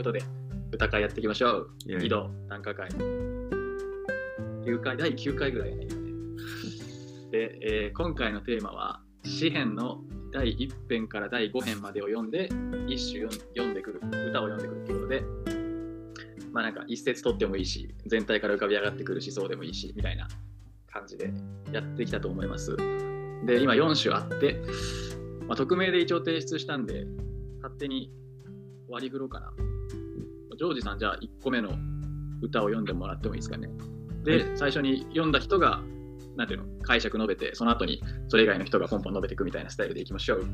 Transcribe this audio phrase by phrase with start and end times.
[0.00, 0.22] ことで、
[0.72, 1.70] 歌会やっていきましょう。
[1.84, 2.88] いやいや井戸短歌会。
[2.88, 5.86] 9回、第9回ぐらいやね。
[5.90, 6.10] 今ね
[7.30, 10.02] で、えー今回のテーマは、詩編の
[10.32, 12.48] 第1編から第5編までを読んで、
[12.88, 14.00] 一首読ん読んでくる、
[14.30, 15.22] 歌を読んでくるということで、
[16.50, 20.26] まあなんか一節取ってもいいし、全体から浮かび上がってくる思想でもいいし、みたいな
[20.90, 21.30] 感じで
[21.72, 22.74] やってきたと思います。
[23.44, 24.62] で、今4首あって、
[25.46, 27.04] まあ、匿名で一応提出したんで、
[27.60, 28.10] 勝手に
[28.88, 29.52] 割り振ろうかな。
[30.60, 31.70] ジョージさん、じゃあ1個目の
[32.42, 33.66] 歌を読んでもらってもいいですかね。
[34.24, 35.80] で、最初に読んだ人が、
[36.36, 40.46] なんていうの、解釈述べて、その後にそれ以外の人がポンポン述べていくみたいなスタイルでいきましょう。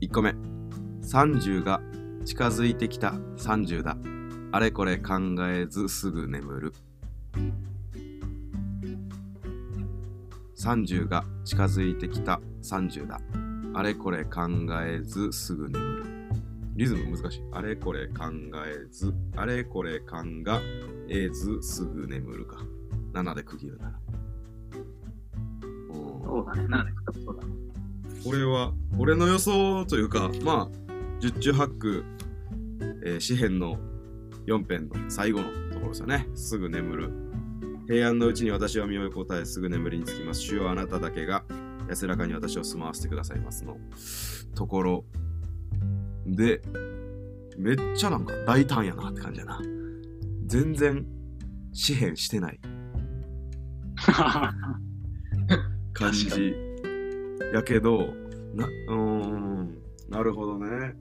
[0.00, 0.30] 1個目。
[1.02, 1.82] 30が
[2.24, 3.10] 近づいてきた。
[3.36, 3.98] 30だ。
[4.52, 5.18] あれこれ考
[5.50, 6.72] えずすぐ眠る。
[10.56, 12.40] 30が近づいてきた。
[12.62, 13.20] 30だ。
[13.74, 14.48] あれこれ考
[14.82, 16.21] えずすぐ眠る
[16.74, 17.42] リズム難しい。
[17.52, 18.24] あれこれ考
[18.66, 20.16] えずあれこれ考
[21.08, 22.58] えずすぐ眠るか。
[23.12, 24.00] 7で区切るなら。
[25.92, 26.68] そうだね。
[26.68, 26.92] なんで
[27.24, 27.52] そうだね。
[28.24, 32.04] これは俺の予想というかまあ十中八九、
[33.04, 33.78] えー詩編の
[34.46, 36.26] 4編の最後のところですよね。
[36.34, 37.10] すぐ眠る。
[37.86, 40.40] 平安のうちに私は身を答えすぐ眠りにつきます。
[40.40, 41.44] 主よあなただけが
[41.88, 43.76] 安らかに私を住まわせてくださいますの。
[44.54, 45.04] ところ
[46.26, 46.60] で
[47.56, 49.60] めっちゃなんか大胆やなって感じやな。
[50.46, 51.06] 全然
[51.72, 52.60] 詩編してない。
[55.92, 56.54] 感じ
[57.52, 58.14] やけど
[58.54, 59.78] なうーん。
[60.08, 60.94] なるほどね。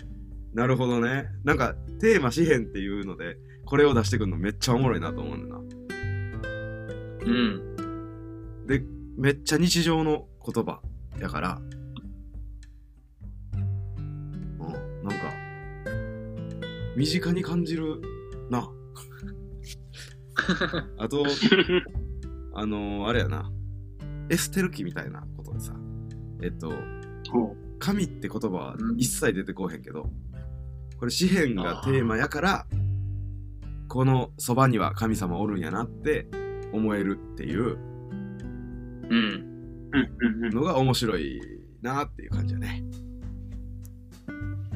[0.53, 1.27] なるほどね。
[1.43, 5.61] なんかテーマ詩編っていうのでこれを出してくるのめっちゃおもろいなと思うんだな。
[7.25, 8.65] うん。
[8.67, 8.83] で
[9.17, 10.81] めっちゃ日常の言葉
[11.19, 11.61] やから
[17.01, 17.99] 身近に感じる
[18.51, 18.59] な
[20.99, 21.25] あと
[22.53, 23.51] あのー、あれやな
[24.29, 25.73] エステル記みたいなことでさ
[26.43, 26.71] えっと
[27.31, 30.11] ほ神って言葉はうん一切出てこうへんけど、
[30.97, 32.67] これ詩篇がテーマやから
[33.87, 36.27] このそばには神様おるんやなって
[36.71, 37.79] 思えるっていううん。
[39.09, 39.09] う。
[39.09, 40.51] うんうんうん。
[40.51, 41.41] のが面白い
[41.81, 42.83] なっていう感じやね。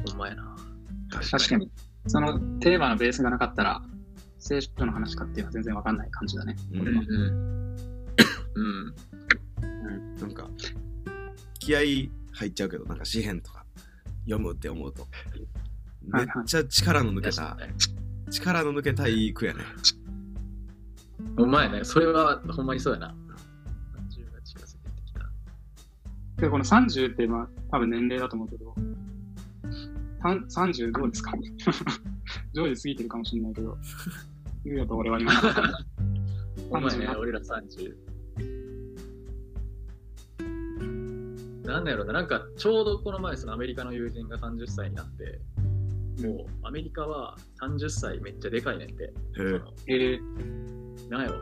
[0.08, 0.56] ほんまやな。
[1.08, 1.70] 確かに。
[2.06, 3.82] そのテーマのベースがなかったら、
[4.38, 6.56] 聖書の話かっていうのは全然わかんない感じだね。
[6.72, 7.02] うんうんこれは。
[8.54, 8.94] うん。
[10.20, 10.48] なんか
[11.58, 13.64] 気合い入っちゃうけどなんか詩篇とか
[14.24, 15.06] 読むって思うと
[16.02, 17.72] めっちゃ力の抜けた確かに
[18.30, 19.60] 力の抜けたいいい句やね。
[21.36, 21.84] ほんまやね。
[21.84, 23.14] それはほんまにそうやな。
[24.10, 25.20] 30が近づいてきた。
[26.42, 28.74] で、この30ってまあ多分年齢だと思うけど、
[30.22, 31.32] 30どうですか
[32.52, 33.76] ジョージ過ぎてるかもしれないけど、
[34.64, 35.32] 言うよと俺は今。
[36.70, 37.94] ほんまやね30、俺ら30。
[41.64, 45.40] なんだろうな、なんかちょうどこの前、そのアメリカの友人が30歳になって、
[46.22, 49.12] もうアメリカは30歳めっちゃでかいねんて。
[49.86, 50.20] へえ
[51.10, 51.38] なんやろ、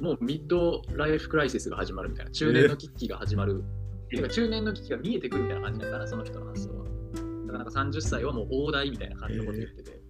[0.00, 3.62] もうミッドライフクライシスが始まるみたいな、中年の危機が始まる。
[4.08, 6.85] てか中年の危機が見えてくるみたいな感じだから、その人の発想は。
[7.58, 10.00] だからなんか30歳はもう大台みたいな感じのこと言ってて。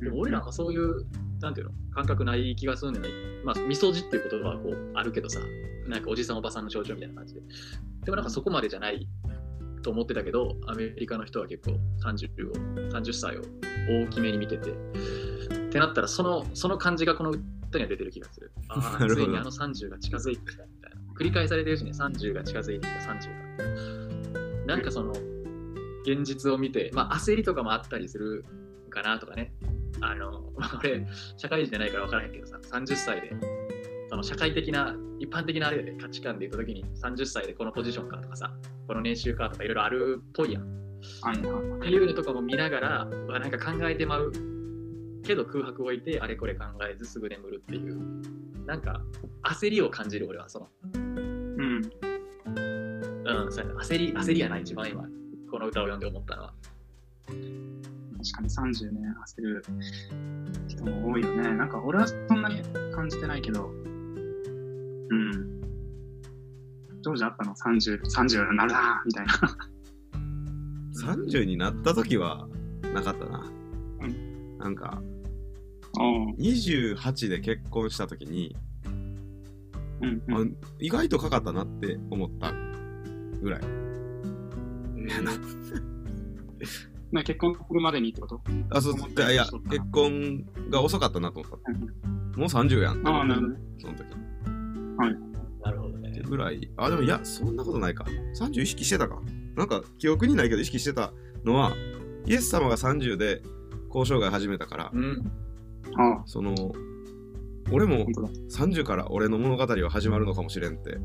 [0.00, 1.04] でも俺らはそういう、
[1.40, 3.10] なんていうの、感覚ない気がするんだよね。
[3.44, 5.40] まあ、みそじっていう言葉はこうあるけどさ、
[5.88, 7.40] なんかおじさんおばさんの象徴みたいな感じで。
[8.04, 9.08] でもなんかそこまでじゃない
[9.82, 12.52] と思ってたけど、アメリカの人は結構30を、
[12.90, 13.42] 30歳を
[13.88, 14.70] 大きめに見てて。
[14.70, 14.74] っ
[15.70, 18.52] てなったら、その、その感じがこの歌には出てる気がする。
[18.68, 20.96] ああ、 ついにあの30が近づいてきたみたいな。
[21.14, 24.66] 繰り返されてるしね、30が近づいてきた30が。
[24.66, 25.12] なんかその、
[26.06, 28.44] 現実を見て、まあ焦りとかもあったりする
[28.90, 29.52] かなとかね。
[30.00, 31.06] あの、 俺、
[31.36, 33.32] 社会人じゃないから分からへんけどさ、30歳で、
[34.08, 38.52] その社会的な、一般的なあれで価値観で言ったときに、30歳でこのポジションかとかさ、
[38.86, 40.84] この年収かとかいろいろあるっぽいやん。
[41.20, 44.32] はいはいっていうのとかも見ながら、なんか考えてまう
[45.22, 48.00] けど空白を置いて、あれこれ考えずすぐ眠るっていう、
[48.66, 49.02] なんか
[49.42, 51.90] 焦りを感じる俺は、その、うん。
[53.26, 55.06] うん、そう焦り、焦りやな、一番今、
[55.54, 56.52] この歌を読んで思ったのは。
[57.28, 59.00] 確かに30ね、
[59.36, 59.64] 焦る
[60.66, 61.54] 人も多いよね。
[61.54, 62.60] なんか俺はそんなに
[62.92, 63.70] 感じてないけど、う
[65.14, 65.60] ん。
[67.02, 69.32] ジョージあったの ?30、30になるなみたいな。
[71.00, 72.48] 30になった時は
[72.92, 73.48] なかったな。
[74.00, 75.00] うなんか
[76.00, 78.56] おう28で結婚した時に、
[80.02, 80.48] うんうん。
[80.52, 82.52] あ意外とかかったなって思った
[83.40, 83.83] ぐらい。
[87.12, 88.40] な結婚するまでにってこと？
[88.70, 92.38] あ、そう、いやいや、結婚が遅かったなと思った。
[92.38, 93.06] もう30やん。
[93.06, 93.60] ああ、なるほどね。
[93.78, 94.04] その時。
[95.64, 96.22] なるほどね。
[96.26, 96.70] ぐらい。
[96.76, 98.04] あ、でもいや、そんなことないか。
[98.34, 99.20] 30意識してたか。
[99.56, 101.12] なんか、記憶にないけど意識してた
[101.44, 101.72] のは、
[102.26, 103.42] イエス様が30で
[103.88, 105.32] 交渉外始めたから、うん。
[105.96, 106.54] ああ、その、
[107.70, 108.28] 俺も本当だ。
[108.28, 110.98] 30から俺の物語は始まるのかもしれんって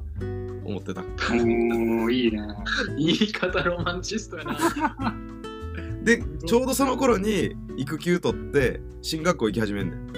[0.66, 1.02] 思ってた。
[1.02, 2.42] おー、いいね。
[2.98, 4.58] 言い方ロマンチストやな。
[6.04, 10.10] で、ちょうどその頃に育休取って、進学校行き始めんねん。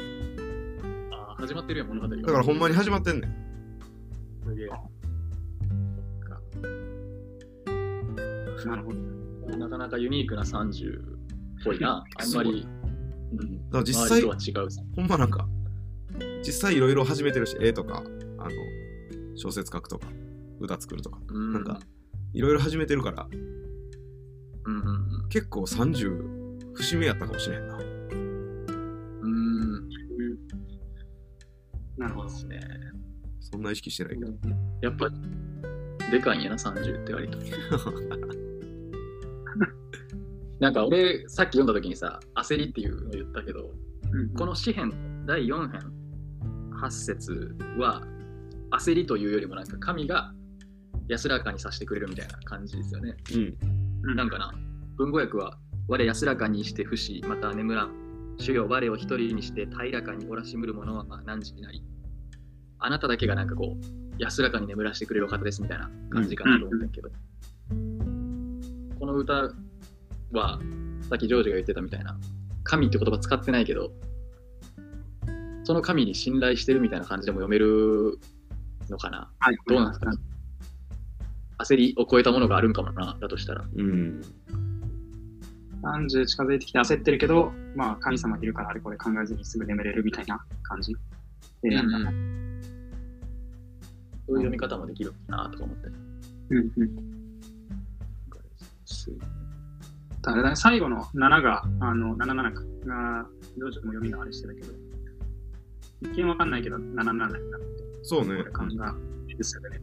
[1.12, 2.16] あー始まってるやん、物語が。
[2.16, 3.36] だからほんまに始まってんねん。
[4.48, 4.70] すげえ。
[8.66, 8.98] なるほど。
[9.52, 11.04] かなかなかユニークな30っ
[11.64, 12.04] ぽいな。
[12.18, 12.68] あんまり。
[13.32, 14.22] うん、だから実際。
[14.22, 15.48] ほんまなんか、
[16.46, 18.04] 実際いろいろ始めてるし、絵とか、
[18.38, 18.50] あの、
[19.36, 20.08] 小説書くとか、
[20.60, 21.80] 歌作るとか、うんなんか、
[22.34, 23.28] いろいろ始めてるから、
[24.66, 27.78] うんうん結構30、節目やったかもしれんな。
[27.78, 27.84] うん。
[29.24, 29.88] うん。
[31.98, 32.28] なるほど。
[32.28, 32.60] ですね。
[33.40, 34.34] そんな意識してないけど。
[34.82, 35.10] やっぱ、
[36.12, 37.38] でかいんやな、30って割と。
[40.60, 43.74] なんか俺、さっき読んだ時にさ、焦りっていうのを言ったけど、
[44.12, 45.91] うんこの詩編第4編
[46.82, 48.02] 8節は
[48.72, 50.34] 焦りというよりもなんか神が
[51.08, 53.16] 安らかにさせてくれるみたいな感じですよね。
[53.34, 53.58] うん。
[54.04, 54.52] うんなんかな、
[54.98, 55.58] 文語訳は
[55.88, 57.92] 我安らかにして不死、また眠らん。
[58.38, 61.84] 主よ我を一人にして平らかにおらしむる者は何時になり。
[62.80, 63.86] あなただけがなんかこう、
[64.18, 67.10] 安らかに眠らしてくれるお方ですみたいな感じかなと思ったけど。
[69.00, 69.34] この歌
[70.32, 70.60] は、
[71.10, 72.18] さっきジョージが言ってたみたいな、
[72.64, 73.92] 神って言葉使ってないけど、
[75.64, 78.20] その神に信頼してるみたいな感じでも読める
[78.90, 79.30] のかな？
[79.40, 79.58] はい。
[79.68, 80.12] どうなんですか？
[81.60, 83.64] 焦りを超えたものがあるんかもな、だとしたら。
[83.76, 84.22] うん。
[85.84, 90.96] 30近づいてきて焦ってるけど、まあ神様いるからあれこれ考えずにすぐ眠れるみたいな感じ？
[91.62, 92.06] で、なんだね。
[94.28, 95.88] そういう読み方もできるなとか思って。
[96.50, 97.12] うんうん。
[100.22, 102.62] だね、最後の7が、あの、77か。
[102.86, 103.26] が、
[103.58, 104.68] どうしても読みがあれしてたけど、
[106.02, 107.38] 一見わかんないけど、77になって、
[108.04, 108.52] そうねこれ。
[108.52, 108.96] 感が
[109.28, 109.80] いいですよね。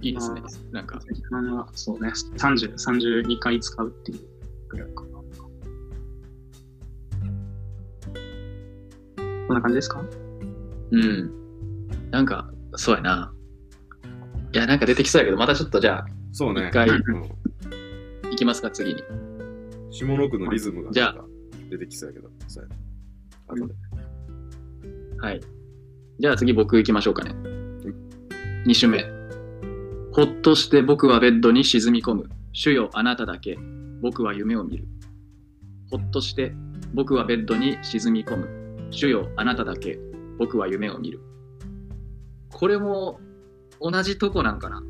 [0.00, 0.48] いいですねあ。
[0.74, 0.98] なんか、
[1.30, 4.20] あのそうね、30、32回使うっていう
[4.68, 5.08] ぐらいかな。
[9.46, 10.02] こんな感じですか？
[10.90, 11.30] うん。
[12.10, 13.34] なんか、そうやな。
[14.52, 16.68] いや、なんか出てきそうやけど、またちょっとじゃあ、そうね。
[16.68, 17.02] 一回うん
[18.30, 19.02] 行きますか、次に。
[19.90, 21.24] 下の句のリズムがじゃあ
[21.72, 22.28] 出てきそうやけど。
[22.48, 22.76] そうやね
[23.48, 23.74] 後で。
[25.20, 25.40] はい。
[26.18, 27.30] じゃあ次僕行きましょうかね。
[28.66, 29.04] 2首目。
[30.12, 32.30] ほっとして僕はベッドに沈み込む。
[32.52, 33.56] 主よあなただけ。
[34.02, 34.86] 僕は夢を見る。
[35.90, 36.52] ほっとして
[36.92, 38.88] 僕はベッドに沈み込む。
[38.90, 39.98] 主よあなただけ。
[40.38, 41.20] 僕は夢を見る。
[42.52, 43.20] これも
[43.80, 44.82] 同じとこなんかな。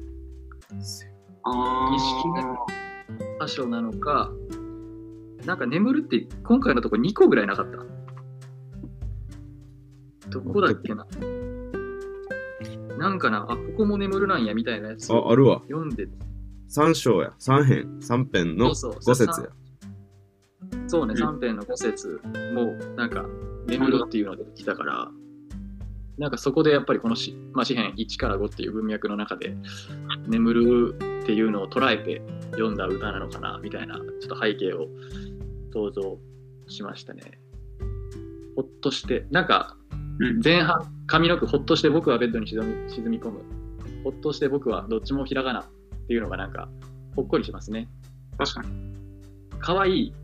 [1.44, 4.30] あ意識が箇所なのか。
[5.46, 7.78] なんか眠るって今回のとこ2個ぐらいなかった？
[10.30, 11.06] どこだっけな？
[12.98, 15.60] なんかな、あ、ここも眠るなんやみたいなやつをあ、あるわ。
[15.68, 16.06] 読んで、
[16.68, 17.32] 三章や。
[17.38, 17.98] 三編。
[18.00, 19.48] 三編のそうそう五節や。
[20.86, 22.20] そうね、うん3編の5節
[22.54, 23.26] も、なんか、
[23.66, 25.10] 眠るっていうのが出てきたから、
[26.18, 29.56] なんかそこでやっぱりこの詩、まあ、詩編1から5っていう文脈の中で、
[30.28, 34.88] 眠るっていうのを捉えて読んだ歌なのかな、みたいな、ちょっと背景を
[35.72, 36.18] 想像
[36.68, 37.22] しましたね。
[38.56, 39.76] ほっとして、なんか、
[40.18, 43.40] うん前半、上の句、ほっとして僕はベッドに沈み沈み込む。
[44.04, 45.64] ほっとして僕はどっちもひらがなっ
[46.06, 46.68] ていうのがなんか、
[47.16, 47.88] ほっこりしますね。
[48.36, 48.68] 確かに。
[49.60, 50.14] 可愛い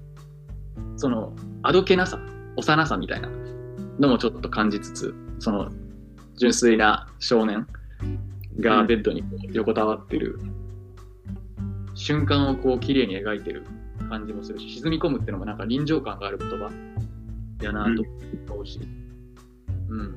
[0.96, 2.20] そのあどけなさ
[2.56, 3.28] 幼さみたいな
[4.00, 5.70] のもちょっと感じつつその
[6.36, 7.66] 純粋な少年
[8.60, 10.38] がベッドに横たわってる。
[11.94, 13.64] 瞬間をこう綺麗に描いてる
[14.08, 16.70] 感じもするし沈み込むっていうのもなんか臨場感がある言葉
[17.60, 18.04] やなと
[18.52, 18.78] 思うし、
[19.88, 20.14] うん。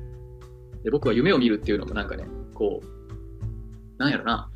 [0.84, 2.24] で僕は夢を見るっていうのもなんかね
[2.54, 2.86] こう
[3.98, 4.48] なんやろな。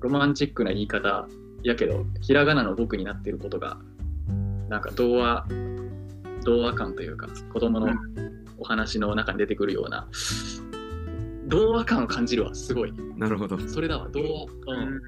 [0.00, 1.26] ロマンチックな言い方
[1.62, 3.78] やけどひらがなの僕になってることが
[4.68, 5.46] なんか童話
[6.44, 7.88] 童話感というか子供の
[8.58, 10.08] お話の中に出てくるような
[11.46, 13.58] 童話感を感じるわすごいなるほど。
[13.58, 14.48] それだわ童話う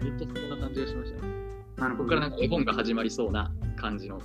[0.02, 1.28] うんっとそんな感じがしましたね
[1.76, 2.04] なるほど。
[2.04, 4.20] ここからなんか絵本が始まりそうな感じの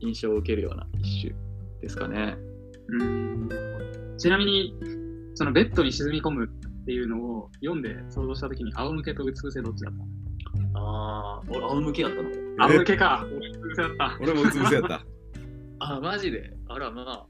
[0.00, 1.34] 印象を受けるような一首
[1.80, 2.36] ですかね
[2.88, 3.48] うん
[4.18, 4.74] ちなみに、
[5.34, 9.94] そのベッドに沈み込むっていうのを読んで想像したときに、仰向けとうつ伏せどっちだっ
[10.72, 10.78] た？
[10.78, 12.28] ああ、俺、仰向けやったの？
[12.60, 13.26] あ向けか。
[13.36, 14.18] 俺、うつ伏せだった。
[14.22, 15.04] 俺もうつ伏せやった。
[15.80, 16.56] あ、マジで？
[16.68, 17.26] あら、まあ。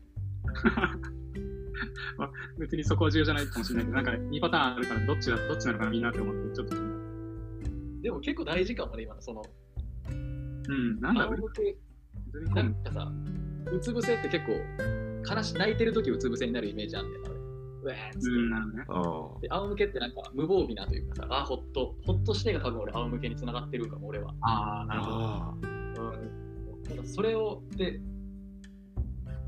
[2.59, 6.77] 別にそこは重要じゃないかもしれないけど、なんか2パターンあるから、どっちが、どっちなのかな、みんなって思って、ちょっと。
[8.03, 9.43] でも結構大事かもね、今のその、
[10.69, 11.41] うん、なんだろう。
[12.55, 13.13] なんかさ、
[13.73, 14.53] うつ伏せって結構、
[15.35, 17.39] 悲し泣いてる時うつ伏せになるイメージあんねんな、俺。
[17.39, 18.29] うわーっつって。
[18.29, 18.85] うん、なるね。
[18.89, 19.41] ああ。
[19.41, 24.35] で、仰向けってなんか無防備なというかさ、あ、ほっと、ほっとしてが多分俺、仰向けに繋がってるんかも、俺は。
[24.41, 25.17] ああ、なるほど。
[25.17, 25.67] あう
[26.81, 26.83] ん。
[26.83, 28.01] ただそれを、で、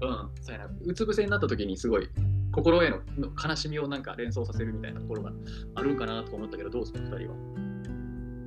[0.00, 0.08] うん、
[0.42, 2.08] そうやな、うつ伏せになった時にすごい、
[2.52, 5.32] 心へのの悲しみをなんか連想させるみたいなところが
[5.74, 7.36] あるんかなとか思ったけど、どうですか、二人は？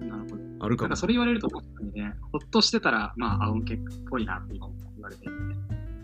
[0.08, 0.44] なるほど。
[0.62, 0.66] あ。
[0.66, 0.96] あるかもなんか。
[0.98, 3.80] それ言われると、確かにね、ほっとしてたら、まあ、仰向けっ
[4.10, 5.56] ぽいなって今言われてるんで、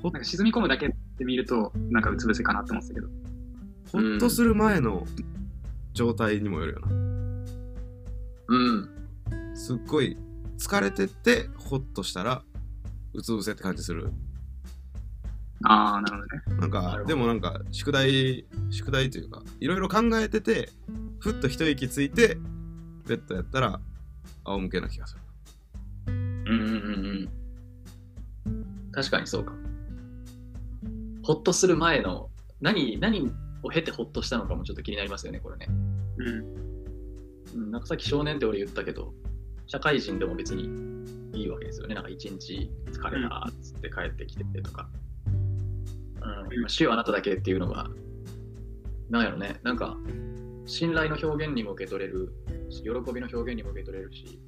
[0.02, 0.88] ほなんか沈み込むだけ
[1.18, 3.08] で見ると、なんかうつ伏せかなって思ってたけど。
[3.92, 5.06] ほっとする前の
[5.94, 6.88] 状態にもよるよな。
[8.48, 8.90] うん。
[9.56, 10.18] すっごい
[10.58, 12.44] 疲れてて、ほっとしたら、
[13.14, 14.12] うつ伏せって感じする。
[15.68, 16.62] ああ、なるほどね。
[16.62, 20.70] なんかでもなんか、宿題、宿題というか、いろいろ考えてて、
[21.20, 22.38] ふっと一息ついて、
[23.08, 23.80] ベッドやったら、
[24.44, 25.22] 仰向けな気がする。
[26.08, 27.30] うんうんうん
[28.46, 28.92] うん。
[28.92, 29.54] 確かにそうか。
[31.24, 32.30] ほっとする前の、
[32.62, 33.32] 何、何
[33.64, 35.68] を経てほっとしたのかもちょっと気になりますよね、これね。
[36.18, 36.66] うん。
[37.56, 39.14] うん、なんかさっき少年って俺言ったけど、
[39.68, 40.70] 社会人でも別に
[41.34, 41.96] いいわけですよね。
[41.96, 44.88] なんか一日疲れたっつって帰ってきてとか。
[44.94, 45.05] うん、
[46.26, 47.90] まあ週あなただけっていうのが、
[49.10, 49.98] なんやろね、なんか、
[50.66, 52.34] 信頼の表現にも受け取れる
[52.70, 54.40] し、喜びの表現にも受け取れるし、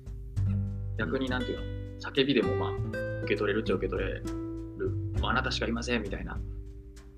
[0.98, 2.72] 逆になんていうの、叫びでもまあ、
[3.24, 4.24] 受け取れるっちゃ受け取れる、
[5.22, 6.39] まあ、あなたしかいませんみたいな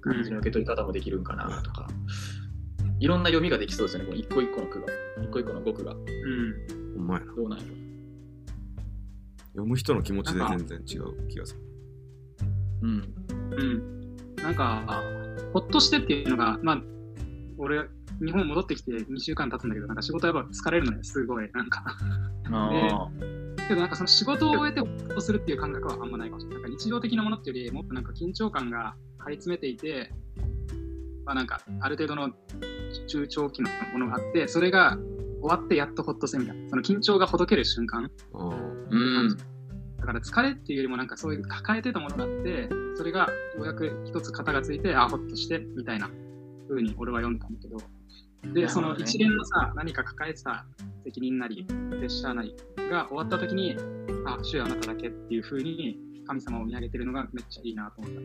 [0.01, 1.87] 感じの受け取り方もできるんかなとか、
[2.99, 4.87] いろんな読みができそうですよね、この一個一個の句が、
[5.23, 5.93] 一個一個の語句が。
[5.93, 6.97] うん。
[6.97, 7.33] ほんまやな。
[7.33, 7.71] どうなんやろ
[9.53, 11.61] 読む人の気持ちで全然違う気がする。
[12.81, 13.13] うん。
[13.51, 13.98] うん。
[14.43, 15.03] なんか、
[15.53, 16.81] ほっとしてっていうのが、まあ、
[17.57, 17.87] 俺、
[18.23, 21.49] 日本戻ってきて2週間経つんだけど、なんか仕事やっぱ疲れるのね、すごい。
[21.53, 21.83] なんか、
[22.51, 23.09] あ
[23.69, 26.63] けどなんかその仕事を終えてほっとするっていう感覚はあんまないかもしれない。
[26.63, 30.11] なんか日常的なものっていうより、もっとなんか緊張感が張り詰めていて、
[31.25, 32.31] まあなんか、ある程度の
[33.07, 34.97] 中長期のものがあって、それが
[35.41, 36.69] 終わってやっとほっとするみたいな。
[36.69, 38.09] その緊張がほどける瞬間。
[38.89, 39.37] うん。
[39.99, 46.09] だから疲れっていうよりもなんかそういう抱えてたものがあって、それがようやく一つ型がついて、あ、ほっとして、みたいな
[46.67, 47.77] 風に俺は読んだんだけど、
[48.53, 50.65] で、その一連のさ、何か抱えてた
[51.03, 52.55] 責任なり、プレッシャーなり
[52.89, 53.75] が終わった時に、
[54.25, 58.19] あ、主よあなただけっていう風に神様を見上げてるのがめっちゃいいなと思った。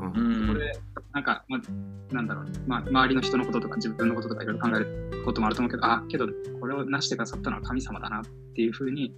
[0.00, 0.48] うん。
[0.48, 0.72] これ、
[1.12, 6.26] なんか、まあ、なんだろうね、まあ、周りの人のこととか自分のこととかいろいろ考えることもあると思うけど、あ、けど、
[6.60, 8.22] これを成してくださったのは神様だなっ
[8.54, 9.14] ていうふうに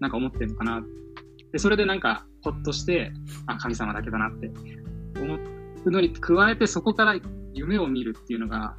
[0.00, 0.84] なんか思ってるのかな。
[1.52, 3.12] で、それでなんか、ほっとして、
[3.46, 4.50] あ、神様だけだなって
[5.20, 5.38] 思
[5.84, 7.16] うのに加えて、そこから
[7.54, 8.76] 夢を見るっていうのが、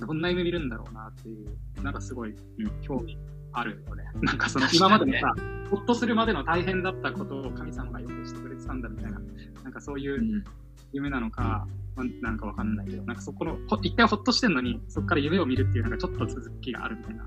[0.00, 3.18] どんな夢見るんだろうなっていう、なんかすごい、うん、興味
[3.52, 4.04] あるよね。
[4.22, 5.34] なんかその今までのさ、
[5.70, 9.20] ほっとするまでの大変だったことを神様がよくしてくれてたんだみたいな、
[9.64, 10.44] なんかそういううん
[10.92, 17.24] 夢なのか、まあなんかわかんないけど、なんかそこの、ほ一回ほっとしてんのに、そこから夢を見るっていうのがちょっと続きがあるみたいな。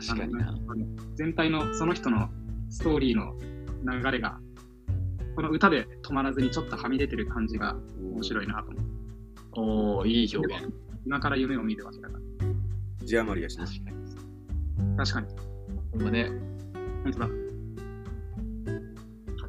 [0.00, 2.28] 確かに全体のその人の
[2.68, 3.34] ストーリーの
[3.84, 4.38] 流れが、
[5.36, 8.98] この歌で止まらずにちょっとはみ出てる感じが面白いなと思って。
[9.52, 10.72] おー、いい表現。
[11.06, 12.18] 今から夢を見るわけだか
[13.04, 13.64] 字余りやしな。
[13.66, 13.96] 確かに。
[14.96, 15.04] ら。
[15.04, 15.28] 確かに。
[15.92, 16.30] ほんまね、
[17.04, 17.28] 本当だ。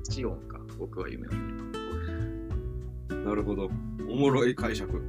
[0.10, 3.26] 8音か、僕は夢を見る。
[3.26, 3.70] なるほど。
[4.10, 5.02] おもろい解釈。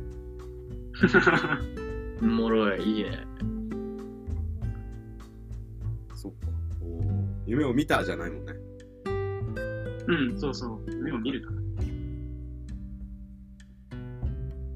[2.20, 3.26] おもろい、いいね。
[6.14, 6.48] そっか。
[6.82, 8.69] おー夢を見たじゃないもんね。
[10.06, 10.90] うん、そうそう。
[10.90, 11.60] 夢を見るから。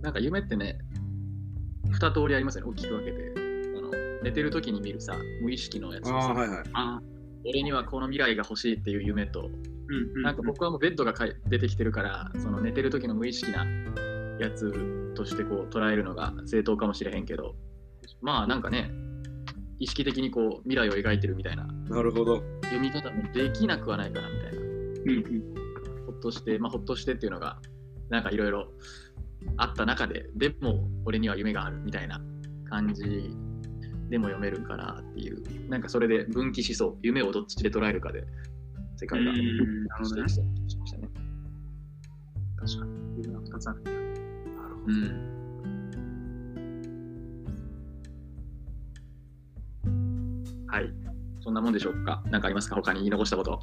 [0.03, 0.79] なんか夢ってね、
[1.91, 3.33] 二通りありますよね、大きく分けて。
[3.77, 3.91] あの
[4.23, 6.65] 寝てる時に見るさ、無意識のやつああ、とさはいはい。
[6.73, 7.01] あ
[7.47, 10.23] 俺にはこの未来が欲しいっていう夢と、うん、うん。
[10.23, 13.67] なんか僕はもうベッドがかい出てきてるから、その寝てる時の無意識な
[14.39, 14.73] やつ
[15.15, 17.55] としてこう捉えるのが正当かもしれへんけど、
[18.21, 18.91] まあなんかね、
[19.79, 22.43] 意識的にこう未来を描いてるみたいななるほど。
[22.65, 24.64] 読み方もできなくはないかなみたいな。
[25.07, 25.55] うん、うん。
[26.07, 27.59] ほっとして、まあほっとしてっていうのが、
[28.11, 28.73] なんかいろいろ
[29.57, 32.21] あった中で、でも俺には夢があるみたいな
[32.69, 33.31] 感じ
[34.11, 38.25] でも読めるかなっていう、なんかそれで分岐しそう、夢をどっちで捉えるかで
[38.97, 40.41] 世界がしたりし
[40.79, 41.09] ましたね。
[42.57, 42.93] 確かに。
[43.23, 43.83] 夢が2つある。
[43.83, 43.99] なる
[44.75, 44.87] ほど。
[44.87, 45.35] うん。
[50.67, 50.93] はい。
[51.41, 52.77] そんなもんでしょうか何かありますか？
[52.77, 53.61] 他に言い残したこと。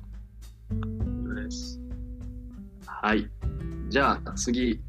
[3.04, 3.28] はい。
[3.90, 4.80] じゃあ次、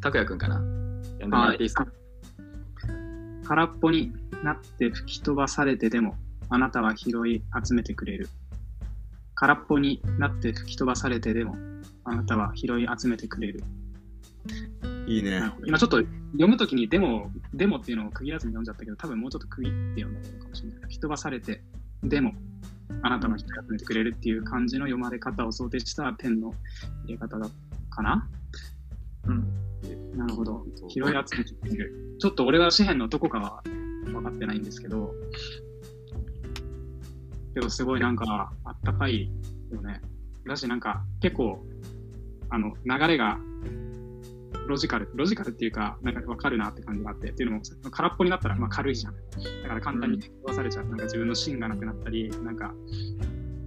[0.00, 0.56] 拓也くんかな？
[0.56, 0.66] 読
[1.14, 1.86] んでもらっていいですか？
[3.44, 6.16] 空っぽになって吹き飛ばされてでも、
[6.48, 8.28] あなたは拾い集めてくれる。
[9.36, 11.56] 空っぽになって吹き飛ばされてでも、
[12.02, 13.62] あなたは拾い集めてくれる。
[15.06, 15.52] いいね。
[15.64, 20.80] 今ちょっと読むときにデモ、デモっていうのを区切らずに読んじゃったけど、多分もうちょっと区切って読んだのかもしれない。
[20.80, 21.62] 吹き飛ばされて、
[22.02, 22.32] でも、
[23.02, 26.54] あなたの人が集めてくれるっていう感じの読まれ方を想定したペンの
[27.04, 27.48] 入れ方だ
[27.90, 28.28] かな？
[29.26, 30.16] うん。
[30.16, 30.64] なるほど。
[30.88, 32.16] 拾い集めてくれる。
[32.18, 33.62] ちょっと俺は紙幣のどこかは
[34.04, 35.14] 分かってないんですけど、
[37.54, 39.30] けどすごいなんかあったかい
[39.72, 40.00] よね。
[40.46, 41.64] だしなんか結構、
[42.50, 43.38] あの、流れが
[44.68, 49.14] ロジカル、ロジカルっていうか、なんか分かるなって感じがあって、っていうのも空っぽになったらまあ軽いじゃん。
[49.14, 50.84] だから簡単に飛ばされちゃう。
[50.86, 52.72] なんか自分の芯がなくなったり、なんか、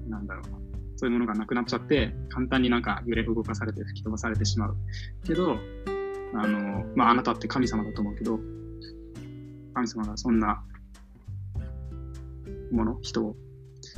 [0.08, 0.66] なんだろうな。
[0.98, 4.78] そういうものがなくなっちゃって、簡単になんか揺れ動かされて吹き飛ばされてしまう。
[5.26, 5.58] けど、
[6.34, 8.40] あの、まあ、あなたって神様だと思うけど、
[9.74, 10.64] 神様がそんな
[12.72, 13.36] もの、人を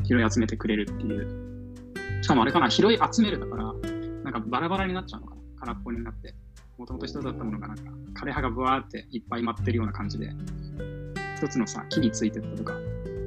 [0.04, 2.24] 拾い集めてくれるっていう。
[2.24, 3.74] しかもあれかな、拾い集めるだから、
[4.24, 6.34] なんかバラバラになっちゃうのかな、空っぽになって。
[6.78, 7.84] もともと一つだったものがなんか、
[8.26, 10.32] 枯葉がブワーっていっぱい舞ってるような感じで、
[11.38, 12.74] 一つのさ、木についてったとか、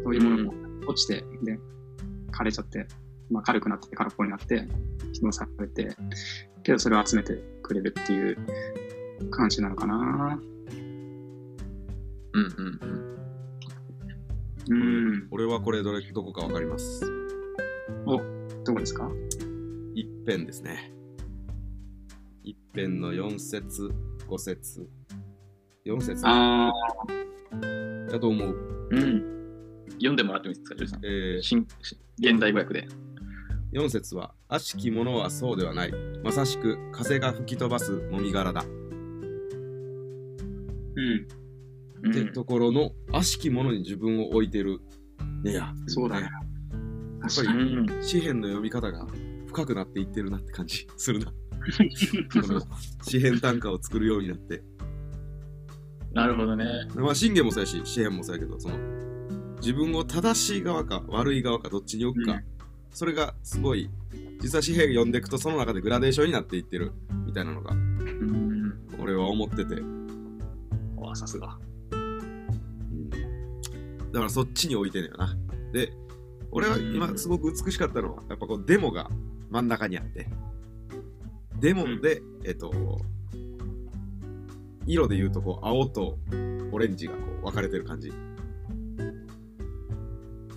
[0.05, 0.55] そういうものも
[0.87, 1.59] 落ちて、で、
[2.33, 2.87] 枯れちゃって、
[3.31, 4.67] まあ、軽くなって空っぽになって、
[5.13, 5.97] 人のされて、
[6.63, 8.37] けどそれを集めてくれるっていう
[9.31, 10.41] 感じなのかな。
[12.33, 12.81] うんうん
[14.69, 14.77] うん。
[14.77, 14.77] う
[15.17, 15.29] ん。
[15.31, 17.05] 俺はこれどれどこかわかります。
[18.07, 18.19] お、
[18.65, 19.11] どこですか？
[19.95, 20.93] 一辺ですね。
[22.43, 23.93] 一辺の4節、
[24.29, 24.89] 5節。
[25.87, 26.71] 4節あ
[28.11, 28.57] だと思う。
[28.91, 29.25] うん。
[29.95, 31.01] 読んでもらってもいいですか、ジョージさん？
[31.05, 31.67] えー、新
[32.19, 32.89] 現代語訳で。
[33.73, 35.93] 4節は、悪しき者はそうではない。
[36.25, 38.65] まさしく風が吹き飛ばすもみ殻だ。
[38.65, 38.71] うん。
[42.03, 44.81] うんってところの、悪しき者に自分を置いてる。
[45.45, 45.73] ねや。
[45.87, 46.23] そうだね。
[46.23, 46.31] やっ
[47.35, 47.43] ぱ。
[47.43, 49.07] りうん紙幣の読み方が
[49.49, 51.33] 深くなっていってるなって感じするな。
[51.61, 52.61] この
[53.05, 54.63] 紙幣単価を作るようになって。
[56.13, 56.65] なるほどね。
[56.97, 58.77] まあ、信玄もそうやし、紙幣もそうやけど、その、
[59.59, 62.45] 自分を正しい側か悪い側かどっちに置くか、うん
[62.93, 63.89] それがすごい、
[64.41, 66.93] 実は紙幣読んでいくとその中でグラデーションになっていってる
[67.25, 68.75] みたいなのが、うん。
[69.01, 69.77] 俺は思ってて、
[70.97, 71.57] わあ、さすが。
[71.93, 75.37] うんだからそっちに置いてんのよな。
[75.73, 75.93] で、
[76.51, 79.09] 俺は今すごく美しかったのは、やっぱこうデモが
[79.51, 80.29] 真ん中にあって、
[81.61, 82.73] デモで、えっと、
[84.87, 86.19] 色で言うとこう青と
[86.73, 88.11] オレンジがこう分かれてる感じ。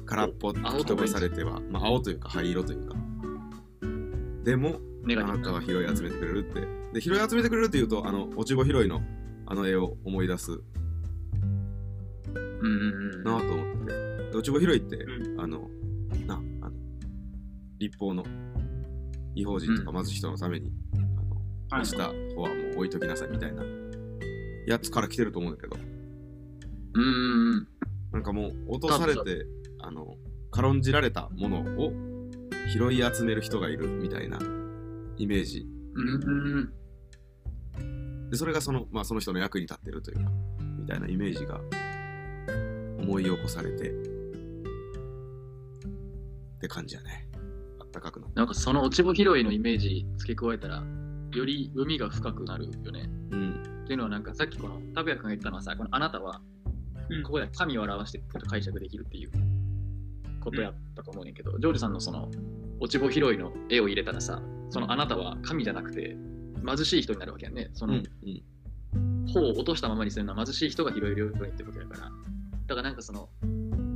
[0.06, 2.96] 空っぽ吹き飛ばされては、まあ、青というか灰色というか。
[4.44, 6.62] でも、なたは拾い集めてくれるって。
[6.94, 9.02] で、拾い集めてくれるって言うと、あの、落ち葉拾いの
[9.46, 10.62] あの絵を思い出すうん
[12.36, 13.24] うんうん。
[13.24, 15.70] なぁと思って落ち葉拾いって、うあの、
[16.28, 16.72] な、あの、
[17.78, 18.24] 立法の
[19.36, 20.72] 違法人とかうん貧しい人のために、
[21.74, 22.06] あの、はいした
[22.36, 23.64] 方はもう置いときなさいみたいな
[24.68, 25.78] やつから来てると思うんだけど、
[26.94, 27.10] うんうん
[27.54, 27.68] うん。
[28.12, 29.46] なんかもう落とされて、
[29.80, 30.16] あの、
[30.52, 31.92] 軽んじられたものを
[32.72, 34.40] 拾い集める人がいるみたいな
[35.18, 35.68] イメージ。
[35.96, 36.74] うん
[38.30, 40.32] で、それがその、まあその人の役に立ってるというか、
[40.80, 41.60] みたいなイメージが
[43.00, 43.94] 思い起こされて、っ
[46.60, 47.28] て感じやね。
[47.80, 48.28] あったかくな。
[48.34, 50.84] なんかその落ち葉拾いのイメージ付け加えたら、
[51.38, 53.10] より海が深くなるよね。
[53.32, 53.84] うん。
[53.84, 56.42] っていうのはなんかさっきこの拓也君が言ったのはさ、このあなたは
[57.10, 59.32] うんここで神を表してると解釈できるっていう
[60.42, 62.30] ことやったと思うねんけど、ジョージさんのその
[62.80, 66.16] 落ち葉拾いの絵を入れたらさ、そのあなたは神じゃなくて
[66.66, 67.70] 貧しい人になるわけやね。
[67.74, 68.04] そのうん。
[68.04, 72.12] うを落としたままにするのは貧しい人が拾えるようにってことやから。
[72.68, 73.30] だからなんかその、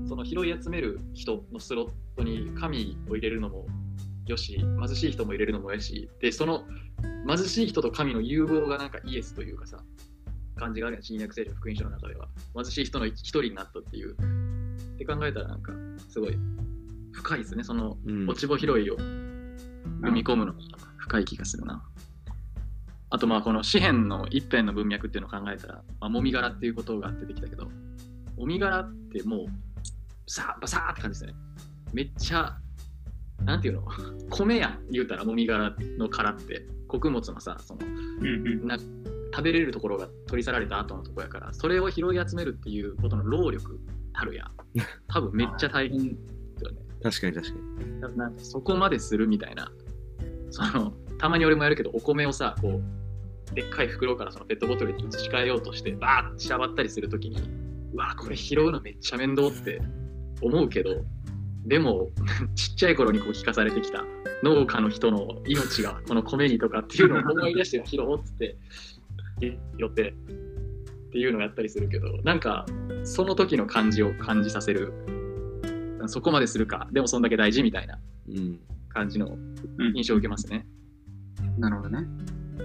[0.07, 3.67] その拾い集める人のスロットに神を入れるのも
[4.25, 6.65] よし、貧しい人も入れるのもよし、で、その
[7.27, 9.83] 貧しい人と神の融合がなんかイエスというかさ、
[10.57, 12.27] 感じがあるやん、新約聖書福音書の中では。
[12.55, 14.13] 貧しい人の一人になったっていう。
[14.13, 15.71] って考えたらなんか、
[16.09, 16.37] すごい
[17.11, 17.63] 深いですね。
[17.63, 18.29] そのうん。
[18.29, 20.59] 落ち葉拾いを踏み込むのが
[20.97, 21.83] 深い気がするな。
[23.09, 27.67] あとまあこの紙幣の一辺の文脈っていうのを考えたら、まあ、もみ殻っていうことが出てきたけど、
[28.37, 29.45] もみ殻ってもう、
[30.27, 31.37] さーバサーって感じですね。
[31.93, 32.57] めっちゃ、
[33.43, 33.83] なんていうの？
[34.29, 37.81] 米や言うたらもみ殻の殻って穀物のさ、その。
[38.65, 43.79] な食べれるところが取り去られた後のところやから、それを拾い集めるっていうことの労力
[44.13, 44.49] たるや。
[45.07, 46.81] 多分めっちゃ大変だよね。
[47.03, 48.17] 確かに確かに。
[48.17, 49.71] なんかそこまでするみたいな
[50.51, 52.79] そのたまに俺もやるけどお米をさこ
[53.51, 57.41] うでっかい袋からそのペットボトルに移し替えようとしてバーッてしゃばったりするときに
[57.93, 59.81] うわこれ拾うのめっちゃ面倒って
[60.41, 61.03] 思うけど
[61.67, 62.11] でも
[62.55, 64.03] ちっちゃい頃にこう聞かされてきた
[64.43, 68.57] 農家の人の命がこの米にとかっていうのを思い出して拾おうっつって
[69.41, 72.65] えよってっていうのをやったりするけどなんか
[73.03, 74.93] その時の感じを感じさせる
[76.07, 77.99] そこまでするかでもそんだけ大事みたいな
[78.29, 78.59] うん。
[78.97, 80.65] 感じのうん印象を受けますね。
[81.59, 82.07] なるほどね。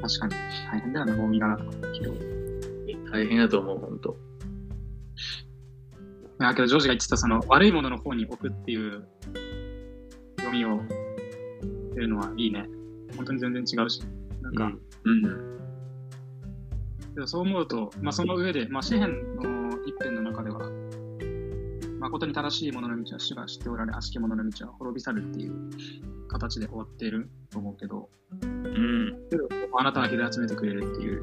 [0.01, 0.35] 確かに。
[0.71, 3.11] 大変だよね、もみ殻とか拾う。
[3.11, 4.17] 大変だと思う、本当。
[6.38, 9.05] だけど、ジョージが言ってた、その、悪いものの方に置くっていう
[10.38, 10.81] 読みを
[11.90, 12.68] 得るのはいいね。
[13.16, 14.03] 本当に全然違うし。
[14.40, 14.73] なんか、
[15.05, 15.53] うんうん。
[17.14, 20.71] けどそう思うと、まあ、その上で、まあ、詩篇の一編の中では、
[22.01, 25.71] 誠に正しいものの道は主が知っておられ、悪しき者の道は滅び去るっていう
[26.29, 28.09] 形で終わっていると思うけど、
[28.42, 29.29] うん。
[29.31, 31.23] けどあなたは拾い集めてくれるっていう、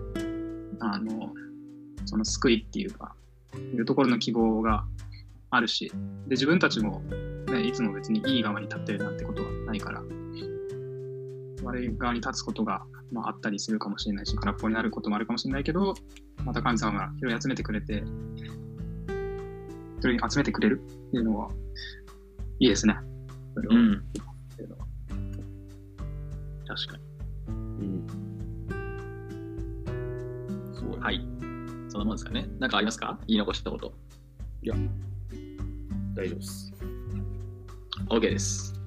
[0.80, 1.34] あの、
[2.06, 3.16] その救いっていうか、
[3.60, 4.86] いうところの希望が
[5.52, 5.92] あるし、
[6.28, 7.02] で、自分たちも、
[7.52, 10.02] ね、いつも別にいい側に立ってるなんてことはないから、
[11.64, 15.94] 悪い側に立つことが、まあ、あったりするかもしれないし、空っぽになることもあるかもしれないけど、
[16.46, 18.04] また神様が拾い集めてくれて、
[20.00, 21.50] それに集めてくれるっていうのは、
[22.60, 22.96] いいですね。
[23.56, 24.04] それをうん。
[26.68, 27.04] 確かに。
[27.48, 27.52] う
[27.84, 28.08] ん。
[30.74, 31.00] すごい。
[31.00, 31.29] はい。
[31.90, 32.48] そんなもんですかね。
[32.60, 33.20] なんかありますか？
[33.28, 33.94] 言い残したこと。
[36.16, 36.74] 大丈夫です。
[38.10, 38.80] OK です。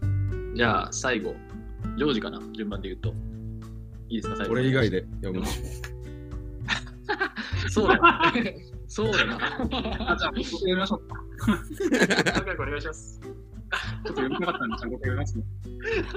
[0.54, 1.34] じゃあ、最後、
[1.96, 2.40] ジョージかな？
[2.52, 3.14] 順番で言うと。
[4.08, 4.36] いいですか？
[4.36, 4.52] 最後。
[4.52, 4.90] 俺以外。
[4.90, 5.46] で読むの。
[7.68, 8.56] そうだよ、ね。
[8.86, 9.36] そうだな。
[10.12, 11.16] あ、じゃあ、僕読みましょうか。
[12.34, 13.20] 仲良くお願いします。
[13.20, 15.44] ちょっと読みたかったんで、じゃあ僕読みますね。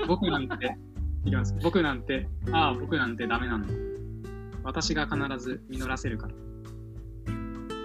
[0.08, 0.78] 僕なんて、
[1.26, 1.56] いきます。
[1.64, 3.70] 僕なんて、ああ、僕なんてダメなんだ。
[4.64, 6.34] 私が必ず実らせるから。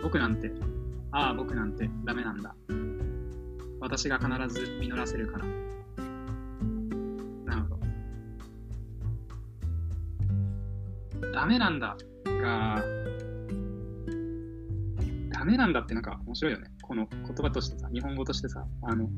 [0.03, 0.53] 僕なんて、
[1.13, 2.55] ああ、僕なんてダメなんだ。
[3.81, 5.45] 私が必ず実らせるから。
[7.47, 7.77] なるほ
[11.21, 11.33] ど。
[11.33, 12.83] ダメなんだが、
[15.33, 16.71] ダメなんだってなんか面白いよね。
[16.83, 19.09] この言葉としてさ、日本語としてさ、あの、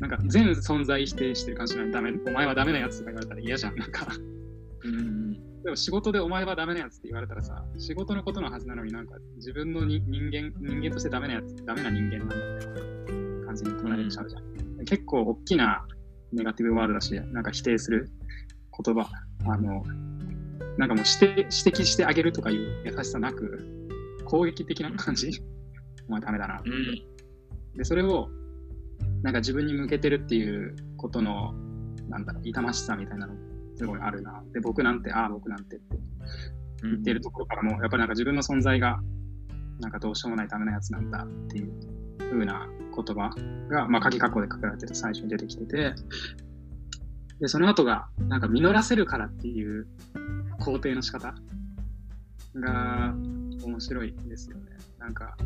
[0.00, 3.76] なんか全存在否定してる感じなのダメ、お前はダメなやつとか言われたら嫌じゃん。
[3.76, 4.06] なんか、
[4.84, 5.17] うん。
[5.62, 14.84] でも仕事でお前はダメなやつって言われたらさ、仕事のことのはずなのになんか自分のに人間、人間としてダメなやつ、ダメな人間なんだみたいな感じに捉えれちゃうじゃん。
[14.84, 15.84] 結構大きな
[16.32, 18.10] ネガティブワードだし、なんか否定する
[18.84, 19.08] 言葉、
[19.46, 19.82] あの、
[20.76, 21.48] なんかもう指摘指
[21.80, 23.78] 摘してあげるとかいう優しさなく、
[24.24, 25.30] 攻撃的な感じ。
[26.08, 26.62] お前ダメだな。
[26.64, 27.76] うん。
[27.76, 28.28] で、それを、
[29.22, 31.54] なんか自分に向けてるっていうことの、
[32.08, 33.34] なんだろう、痛ましさみたいなの、
[33.78, 34.42] すごいあるな。
[34.52, 35.96] で、僕なんて、ああ、僕なんてって
[36.82, 39.00] 言ってるところからも、やっぱりなんか自分の存在が、
[39.80, 41.72] なんかどうしようもないためのやつなんだっていう
[42.18, 43.30] 風な言葉
[43.68, 45.94] が、まあ、鍵括弧で書かれてて最初に出てきてて、
[47.40, 49.86] で、その後が、なんか実らせるからっていう
[50.60, 51.32] 肯定の仕方
[52.56, 53.14] が
[53.64, 54.64] 面白いですよね。
[54.98, 55.36] なんか、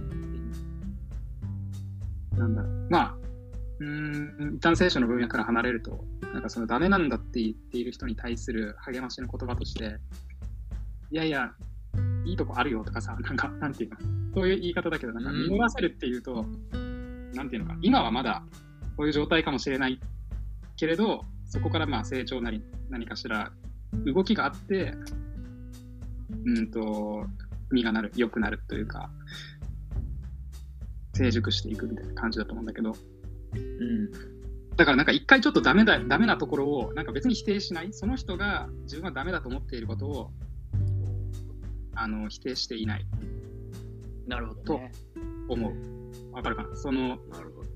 [2.38, 2.86] なんだろう。
[2.88, 3.14] まあ、
[3.82, 9.96] うーん、一旦聖書の分野から離れると、なんかそのダメなんだって言っている人に対する励ましの言葉として、
[11.10, 11.52] いやいや、
[12.24, 13.96] いいとこあるよとかさ、なんか、なんていうの、
[14.34, 15.48] そういう言い方だけど、なんかうん。
[15.50, 16.46] 実らせるっていうと、
[17.34, 18.44] なんていうのか、今はまだ
[18.96, 19.98] こういう状態かもしれない
[20.76, 23.52] けれど、そこからまあ成長なり何かしら
[24.06, 24.94] 動きがあって、
[26.46, 27.26] うんと、
[27.72, 29.10] 実がなる、良くなるというか、
[31.14, 32.94] 成熟していくみたいな感じだと思うんだけど、
[33.54, 34.10] うん。
[34.76, 40.30] だからなんか一回ちょっとダメだ、ダメなところを、なんか別に否定しない、その人が自分はダメだと思っていることを、
[41.94, 43.06] あの、否定していない、
[44.26, 44.92] なるほど、ね。
[45.48, 45.74] 思う。
[46.32, 46.74] わかるかな？
[46.74, 47.68] その、なるほど。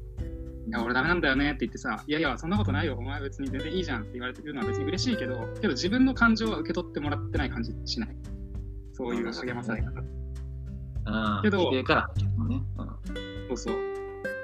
[0.67, 8.17] いや、俺ダメなんだよねって言ってさ、いやいや、そんなことないよ、お前別に全然いいじゃんって言われてるのは別に嬉しいけど、けど自分の感情は受け取ってもらってない感じしない。
[8.95, 10.01] そういう励まされ方。
[10.01, 11.43] うん。
[11.43, 12.11] けど否定から。
[12.49, 12.63] ね。
[13.49, 13.96] そうそう。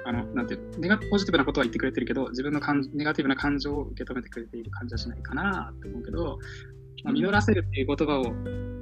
[0.05, 6.39] あの、なんていうのネガポジティブなことは言ってくれてるけど、自分の感ネガティブな感情を受け止めてくれている感じはしないかなって思うけど、
[7.03, 8.23] まあ、実らせるっていう言葉を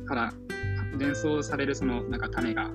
[0.06, 0.34] から
[0.98, 2.70] 連想されるそのなんか種が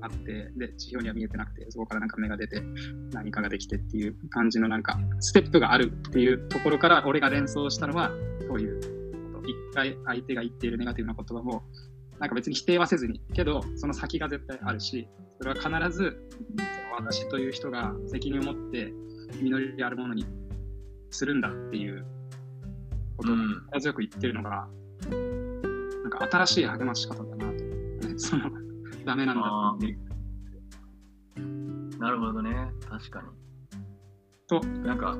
[0.00, 2.62] あって、で、地表には見えてなくて、そこからなんか芽が出て
[3.12, 8.10] 何かができてっていう感じのなんかステップがあるっていうところから俺が連想したのは、
[8.46, 8.80] そういう
[9.34, 9.48] こと。
[9.48, 11.62] 一回相手が言っているネガティブな言葉も、
[12.18, 15.08] なんか別に否定はせずに、けど、その先が絶対あるし、
[15.42, 16.16] それは必ず、
[16.96, 18.92] 私という人が責任を持って、
[19.42, 20.24] 実りあるものに
[21.10, 22.06] するんだっていう
[23.16, 24.68] ことをうん力強く言ってるのが、
[25.10, 28.50] なんか新しい励まし方だなと思って、ね、 その、
[29.04, 29.98] ダメなんだっていう。
[31.98, 32.70] なるほどね。
[32.88, 33.28] 確かに。
[34.46, 35.18] と、なんか、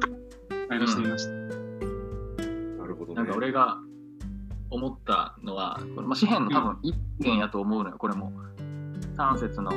[0.69, 1.33] 会話してみました。
[1.33, 3.15] なるほどね。
[3.15, 3.77] なんか俺が
[4.71, 8.33] 思ったのは、これまあ、紙幣の多分一辺やと思うのよ、これも。
[9.17, 9.73] 三節の、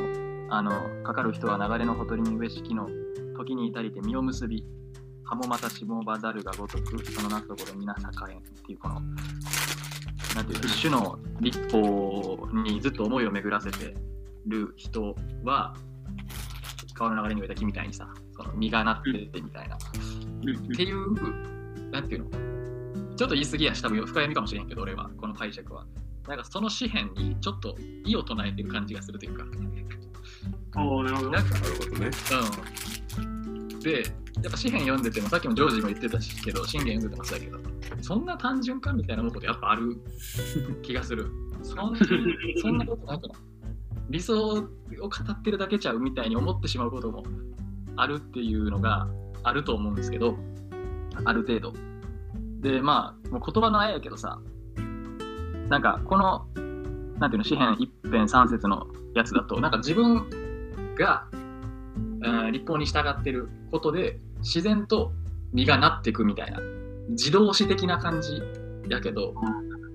[0.50, 0.72] あの、
[1.04, 2.88] かかる人は流れのほとりに上敷の
[3.38, 4.64] 時に至りて実を結び、
[5.24, 9.02] 葉もまたしもばざるがごとく、そのなすところ皆栄えんっていう、この、
[10.36, 13.96] なんていう一種の立法にずっと思いを巡らせて
[14.46, 15.76] る人は、
[16.94, 19.76] 川の流れに植えた木みたいにさ、その実がなっててみたいな。
[19.76, 19.80] っ
[20.76, 25.86] ていう、なんていうの、ちょっと言い過ぎやした深読みかもしれんけど、俺は、この解釈は。
[26.28, 29.46] なんかその詩篇にちょっと意を唱えてる感じがするというか、
[30.76, 31.32] なるほど。
[31.32, 32.12] なるほどね。
[33.20, 33.80] うん。
[33.80, 34.04] で、
[34.44, 39.98] やっぱ詩篇読んでても、さっきもジョージも言ってたしけど、信玄読んでてもそうやけど、そんな単純かみたいなことやっぱある
[40.84, 41.32] 気がする。
[41.64, 42.00] そんな
[42.62, 43.38] そんなことなくない
[44.10, 47.24] 理想を語ってるだけちゃうみたいに思ってしまうことも
[47.96, 49.08] あるっていうのが
[49.44, 50.38] あると思うんですけど、
[51.24, 51.74] ある程度。
[52.60, 54.40] で、まあ、もう言葉のあややけどさ、
[55.70, 56.46] なんかこの、
[57.20, 60.26] なんていうの、詩篇一編三節のやつだと、なんか自分
[60.96, 65.12] が、うん立法に従ってることで、自然と
[65.54, 66.60] 実がなっていくみたいな、
[67.10, 68.42] 自動詞的な感じ
[68.90, 69.34] やけど、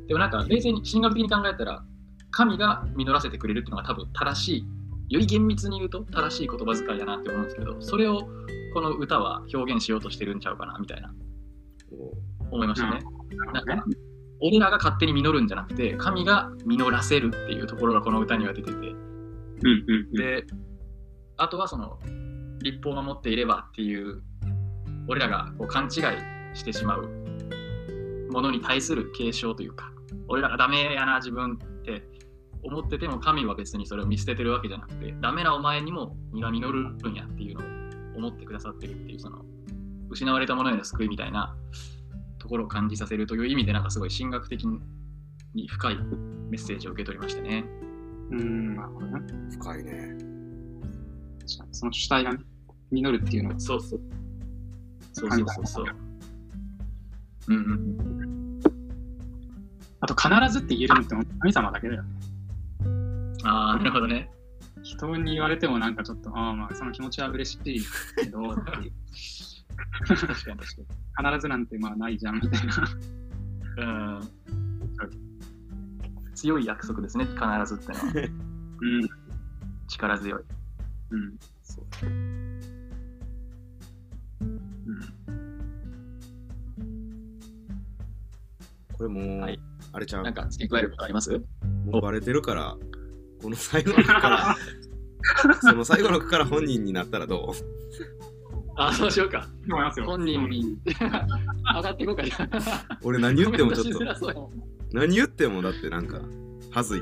[0.07, 1.85] でもなんか冷静に、神学的に考えたら、
[2.31, 4.67] 神が実らせてくれるっていうのが多分正しい、
[5.09, 8.29] より厳密に言うと正しい言葉遣いやなって思うんですけど、それを
[8.75, 11.13] この歌は表現しようとしてるんちゃうかなみたいな
[12.51, 13.01] 思いましたね。
[13.53, 13.85] なんか、
[14.41, 18.95] 俺らが勝手に実るんじゃなくて、神が実らせるっていうところがこの歌には出てて。
[20.13, 20.47] で、
[21.41, 21.99] あとはその、
[22.63, 24.23] 立法を守っていればっていう、
[25.09, 25.91] 俺らがこう勘違い
[26.57, 27.09] してしまう
[28.31, 29.91] ものに対する警鐘というか、
[30.29, 32.03] 俺らがダメやな、自分って
[32.63, 39.43] 思ってても、神は別にそれを見捨ててるわけじゃなくて、ダメなお前にも実が実るんやっていうのを思ってくださってるっていう、その、
[40.11, 41.57] 失われたものへの救いみたいな
[42.39, 44.67] ところを感じさせるという意味で、なんかすごい神学的
[45.55, 45.97] に深い
[46.51, 47.65] メッセージを受け取りましたね。
[48.31, 49.21] うん、なるほどね。
[49.51, 50.30] 深いね。
[51.73, 52.39] その主体がね、
[52.91, 54.01] 実るっていうのは、そうそう。
[55.13, 55.85] そうそうそうそう。
[57.49, 58.61] うんうん。
[60.01, 62.09] あと必ずって言えるのって神様だけだよね。
[63.45, 64.31] ああ、なるほどね。
[64.83, 67.81] 人に言われてもなんかちょっと、ああまあその気持ちは嬉しい
[68.17, 68.93] けど、っていう
[70.07, 70.45] 確かに確
[71.23, 72.75] か 必ずなんてまあないじゃんみたいな。
[73.77, 73.83] に。
[73.83, 74.21] うん。
[76.35, 77.37] 強い約束ですね、必
[77.67, 78.29] ずってのは。
[78.81, 79.09] うん。
[79.89, 80.43] 力強い。
[81.11, 81.39] うん。
[81.63, 81.85] そう
[88.97, 89.59] これもう、はい
[89.93, 90.23] あれちゃう？
[90.23, 91.31] なんか付け加えることあります？
[91.87, 92.77] もうバレてるから、
[93.43, 94.57] この最後の句から、
[95.61, 97.53] その最後の句から本人になったらど
[98.77, 99.49] あ、そうしようか。
[99.69, 100.07] 思いますよ。
[100.07, 102.23] 本人に上がっていこうか。
[102.23, 102.27] う
[103.03, 104.51] 俺何言ってもちょっと、
[104.93, 106.21] 何言ってもだってなんか、
[106.71, 107.01] はずい。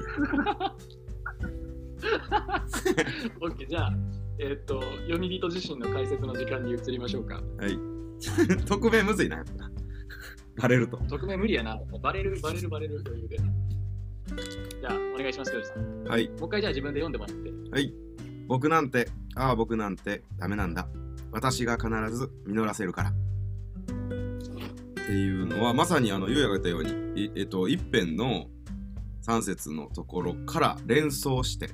[3.41, 3.93] オッケー、じゃあ、
[4.39, 7.43] えっ、と、読み人自身の解説の時間に移りましょうか。
[7.59, 7.79] はい。
[8.67, 9.45] 匿名むずいな。
[10.61, 10.97] バレると。
[11.09, 11.79] 匿名無理やな。
[12.03, 13.37] バレる、バレる、バレる余裕で。
[13.37, 16.05] じゃあ、お願いします、教授さん。
[16.05, 16.29] はい。
[16.29, 17.71] もう一回じゃあ自分で読んでもらって。
[17.71, 17.95] はい。
[18.47, 20.89] 僕なんて、ああ、僕なんてダメなんだ。
[21.33, 23.11] 私が必ず実らせるから。
[23.11, 23.15] っ
[25.07, 28.47] ていうのは、まさにあの、ゆうやが言ったように、いえっと、一編の
[29.21, 31.71] 三節のところから連想して、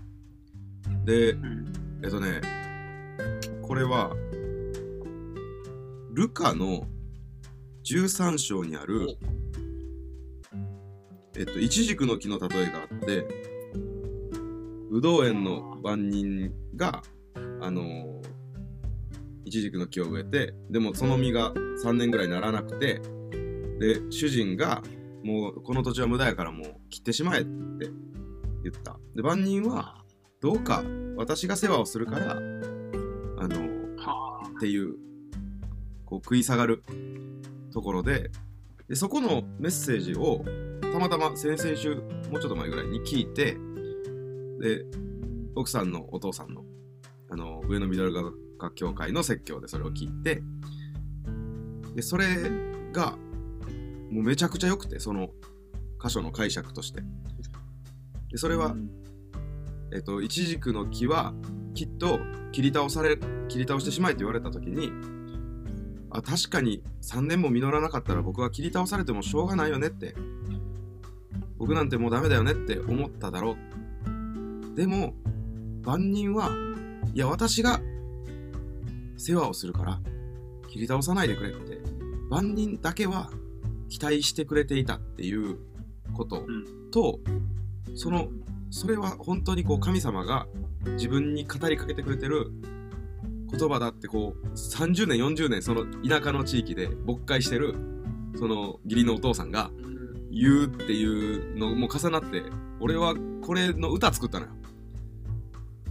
[1.05, 1.73] で、うん。
[2.03, 2.41] えっとね、
[3.63, 4.15] これは、
[6.13, 6.87] ルカの
[7.85, 9.17] 13章にある、
[11.37, 13.27] えっと、イチジクの木の例えがあって、
[14.91, 17.03] ぶどう園の番人が、
[17.61, 18.23] あのー、
[19.45, 21.53] イチジクの木を植えて、でもその実が
[21.85, 23.01] 3年ぐらいならなくて、
[23.81, 24.83] で、主人が、
[25.25, 27.91] もうこの土地は無駄やからもう切ってしまえって
[28.63, 28.99] 言った。
[29.15, 30.04] で、番人は、
[30.45, 30.85] どうか
[31.17, 34.47] 私が世話をするから、あのー、はあ。
[34.47, 34.97] っていう
[36.05, 36.85] こう食い下がる
[37.73, 38.31] ところで
[38.87, 40.45] でそこのメッセージを
[40.93, 42.03] たまたま先々週も
[42.37, 43.57] うちょっと前ぐらいに聞いて
[44.61, 44.85] で
[45.57, 46.63] 奥さんのお父さんの
[47.31, 50.43] あの上野ミドル学科協会の説教でそれを聞いて
[51.95, 52.27] でそれ
[52.93, 53.17] が
[54.11, 55.31] もうめちゃくちゃ良くてその
[55.99, 57.01] 箇所の解釈として
[58.31, 58.75] でそれは、
[59.93, 61.35] えっと、イチジクの木は
[61.75, 62.21] きっと
[62.53, 63.19] 切り倒され
[63.49, 64.91] 切り倒してしまえと言われた時に
[66.11, 70.15] あ確かに3年も実らなかったら僕は切り倒されてもしょうがないよねって
[71.59, 73.57] 僕なんてもうダメだよねって思っただろ
[74.73, 74.77] う。
[74.77, 75.15] でも
[75.83, 76.51] 万人は
[77.13, 77.81] いや私が
[79.17, 80.01] 世話をするから
[80.69, 81.81] 切り倒さないでくれって
[82.29, 83.31] 万人だけは
[83.89, 85.59] 期待してくれていたっていう
[86.15, 86.91] ことうん。
[86.91, 87.21] と、
[87.95, 88.29] その
[88.75, 90.49] それは本当にこう神様が
[90.95, 92.51] 自分に語りかけてくれてる
[93.49, 97.77] 言葉だってこう30年40年その田舎の地域で牧会してる
[98.37, 102.43] その義理のお父さんがうん言うっていうのも重なって
[102.81, 103.15] 俺は
[103.47, 104.53] これの歌作ったのよ。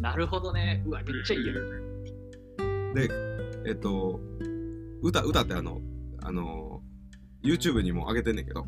[0.01, 0.83] なるほどね。
[0.85, 2.93] うわ、めっちゃいいやん。
[2.93, 3.09] で
[3.65, 4.19] えっと
[5.01, 5.79] 歌歌ってあの
[6.21, 6.81] あの
[7.41, 8.65] YouTube にも上げてんねんけど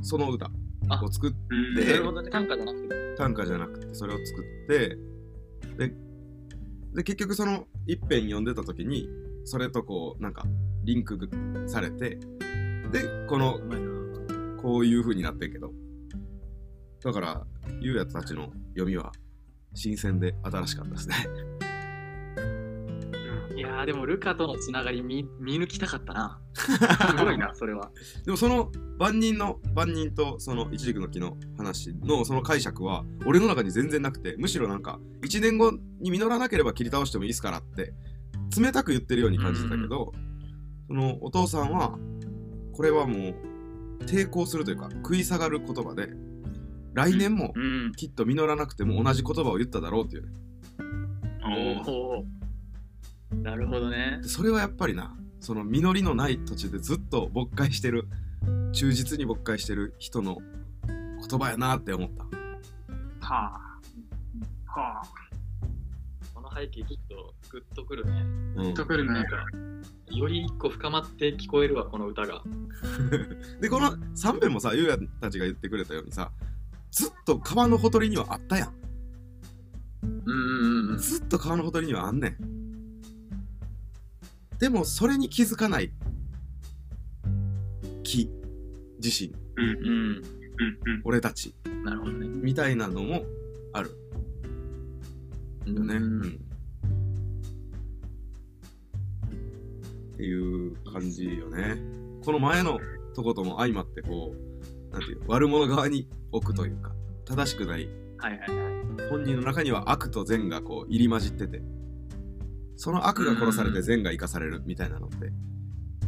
[0.00, 0.50] その歌
[0.90, 2.30] を作っうんでなるほどね。
[2.30, 2.94] 短歌じゃなくて。
[3.16, 4.96] 短歌じゃなくてそれを作って
[5.76, 5.94] で
[6.94, 9.08] で結局その一編読んでた時に
[9.44, 10.44] それとこうなんか
[10.84, 11.18] リンク
[11.66, 12.18] されて
[12.90, 13.58] でこの。
[14.62, 15.72] こういう風になってんけど
[17.02, 17.44] だから
[17.80, 19.10] ゆうやたちの読みは
[19.74, 21.16] 新鮮で新しかったですね
[23.56, 26.41] いやー、でもルカとのつながり見見抜きたかったな。
[26.54, 27.90] すごいな、 それは。
[28.24, 37.94] でもその万人の万人とその一軸の木の話のその解釈は俺の中に全然なくてむしろなんか1年後に実らなければ切り倒してもいいですからって
[38.58, 40.12] 冷たく言ってるように感じてたけど、
[40.88, 41.98] そのお父さんは
[42.72, 43.34] これはもう
[44.04, 46.10] 抵抗するというか食い下がる言葉で
[46.94, 47.92] 来年もうん。
[47.96, 50.32] きっと実らなくても同じ言葉を言っただろうっていうね
[51.44, 52.24] おーおお。
[53.36, 54.28] なるほどねで。
[54.28, 58.06] それはやっぱりなその実りのない土地でずっと牧会してる
[58.72, 60.38] 忠実に牧会してる人の
[61.28, 62.22] 言葉やなって思った
[63.26, 63.60] は
[64.70, 64.80] あ。
[64.80, 65.02] はあ。
[66.32, 68.22] この背景ちょっとグッとくるね。
[68.56, 69.26] うんとくるねなん。
[69.26, 69.44] か、
[70.12, 72.44] より一個深まって聞こえるわ、この歌が。
[73.60, 76.30] でこの3編もさゆうやたちが言ってくれたようにさ
[76.92, 78.74] ずっと川のほとりにはあったやん
[80.04, 80.98] うんうんうん。
[80.98, 82.61] ずっと川のほとりにはあんねん
[84.62, 85.90] でもそれに気づかない。
[88.04, 88.30] 木
[89.02, 89.34] 自身。
[89.56, 89.76] うんうん。
[89.76, 90.22] うん。
[90.86, 91.02] うん。
[91.02, 91.52] 俺たち。
[91.84, 92.28] なるほどね。
[92.28, 93.24] みたいなのも
[93.72, 93.90] ある。
[95.66, 96.22] よね、うん。
[96.22, 96.40] うん。
[100.14, 101.78] っていう感じよね。
[102.24, 102.78] この前の
[103.16, 106.92] とことも相まってこうなんていう悪者側に置くというか
[107.24, 107.88] 正しくない。
[108.18, 109.08] はいはいはい。
[109.10, 111.60] 本人の中には悪と善がこう入り混じってて
[112.82, 115.16] その悪が殺されて善が生かされるみたいなのって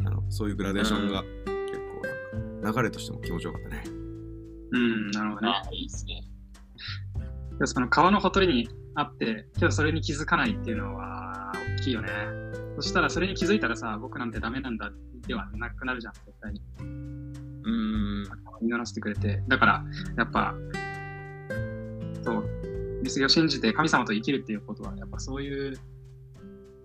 [0.05, 3.83] あのそういうグラデーションが結構なんか流れとしても気持ちよかったね
[4.71, 5.53] うん、なるほどね。
[5.53, 6.21] あ、いいっすね。
[7.59, 12.09] でその川のほとりにあって、けどそれに気づかないっていうのは大きいよね。
[12.75, 14.91] そしたらそれに気づいたらさ、僕なんてダメなんだ
[15.27, 16.61] ではなくなるじゃん、絶対に。
[16.79, 18.23] うん。
[18.63, 19.41] 祈らせてくれて。
[19.47, 19.85] だから、
[20.17, 20.53] やっぱ、
[22.23, 25.77] そう、見過ぎを信じて神様と生きるっていうことは、やっぱそういう、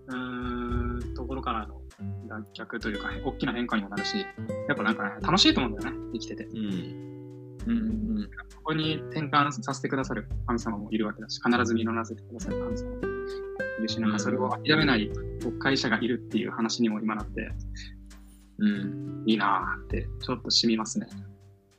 [0.07, 1.81] うーん、ところからの
[2.27, 4.17] 脱却というか、大きな変化にもなるし、
[4.67, 6.45] やっぱなんかね、楽しいと思うんだよね、生きてて。
[6.45, 7.11] うん
[7.67, 12.97] うんうんここに転換させてくださる神様もいるわけだし、必ず実らせてくださる神様も
[13.79, 15.09] いるし、なんかそれを諦めない
[15.43, 17.51] 牧会者がいるっていう話にも今なって、
[18.59, 18.67] うん。
[18.67, 19.23] うん。
[19.25, 21.07] いいなーって、ちょっと染みますね。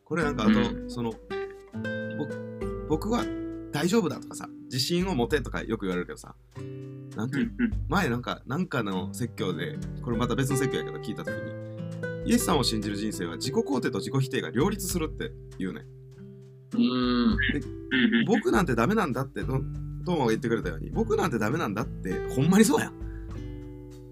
[0.04, 1.18] これなんかあと、うそのぼ
[2.88, 3.24] 僕は
[3.70, 6.34] 大丈夫だとかさ自信を持てとかよく言われるけどさ
[7.14, 7.52] なんていう。
[7.88, 15.82] 前なんかなんかの説教でこれまた別の説教やけど聞いた時にイエスさんを信じる人生は自己肯定と自己否定が両立するって言うね
[16.74, 17.36] うん。
[18.26, 19.60] 僕なんてダメなんだってト
[20.06, 22.94] トーマが言ってくれたように僕なんてダメなんだってほんまにそうやん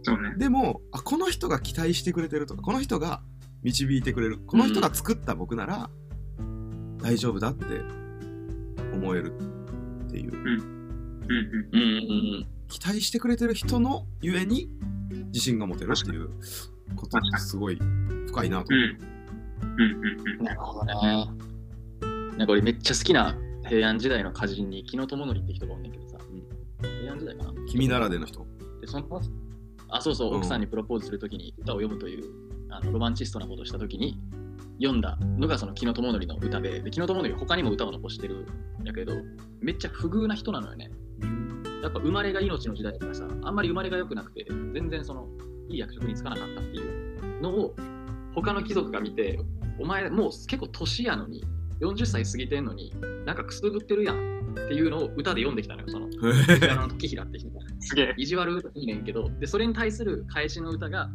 [0.03, 0.35] そうね。
[0.37, 3.23] でもあこの人が期待してくれてるとかこの人が
[3.63, 5.91] 導いてくれるこの人が作った僕なら
[6.99, 7.65] 大丈夫だって
[8.95, 9.33] 思える
[10.11, 10.33] っていう。
[12.69, 14.69] 期待してくれてる人のゆえに
[15.33, 16.29] 自信が持てるっていう
[16.97, 17.79] こと確かにすごい
[18.29, 18.85] 深いなと思う。
[19.63, 19.67] うん。
[19.71, 19.81] うん。
[20.39, 20.45] うん。
[20.45, 20.95] なるほどね。
[22.37, 22.47] なん。
[22.47, 23.37] か俺めっちゃ好きな
[23.69, 25.83] 平安時代の歌人に木野智則って人がおん。
[25.83, 25.93] ねん。
[25.93, 26.91] けどさ、うん。
[27.01, 28.47] 平安時代かな君ならでの人
[28.81, 29.21] でその
[29.89, 30.37] あそうそう、うん。
[30.39, 30.61] 奥さん。
[30.61, 32.25] にプロポーズするときに歌を読むという
[32.71, 34.19] あのロマンチストなことをしたときに
[34.81, 38.47] 読んだのがその木野智則の歌でで木野智則他にも歌を残してる
[38.83, 39.13] んやけど
[39.61, 40.91] めっちゃ不遇な人なのよね
[41.83, 45.29] やっぱ生まれが命の時代だからさあんまり生まれが良くなくて全然その
[45.69, 47.75] いい役職に就かなかったっていうのを
[48.35, 49.39] 他の貴族が見て
[49.79, 51.45] お前もう結構年やのに
[51.81, 52.93] 40歳過ぎてんのに
[53.25, 56.07] なんかくすぐってるやんっていうのを歌で読んできたのよその
[56.71, 58.15] あの時平って人が すげえ。
[58.17, 61.11] 意地悪いいねんけどでそれに対する返しの歌が、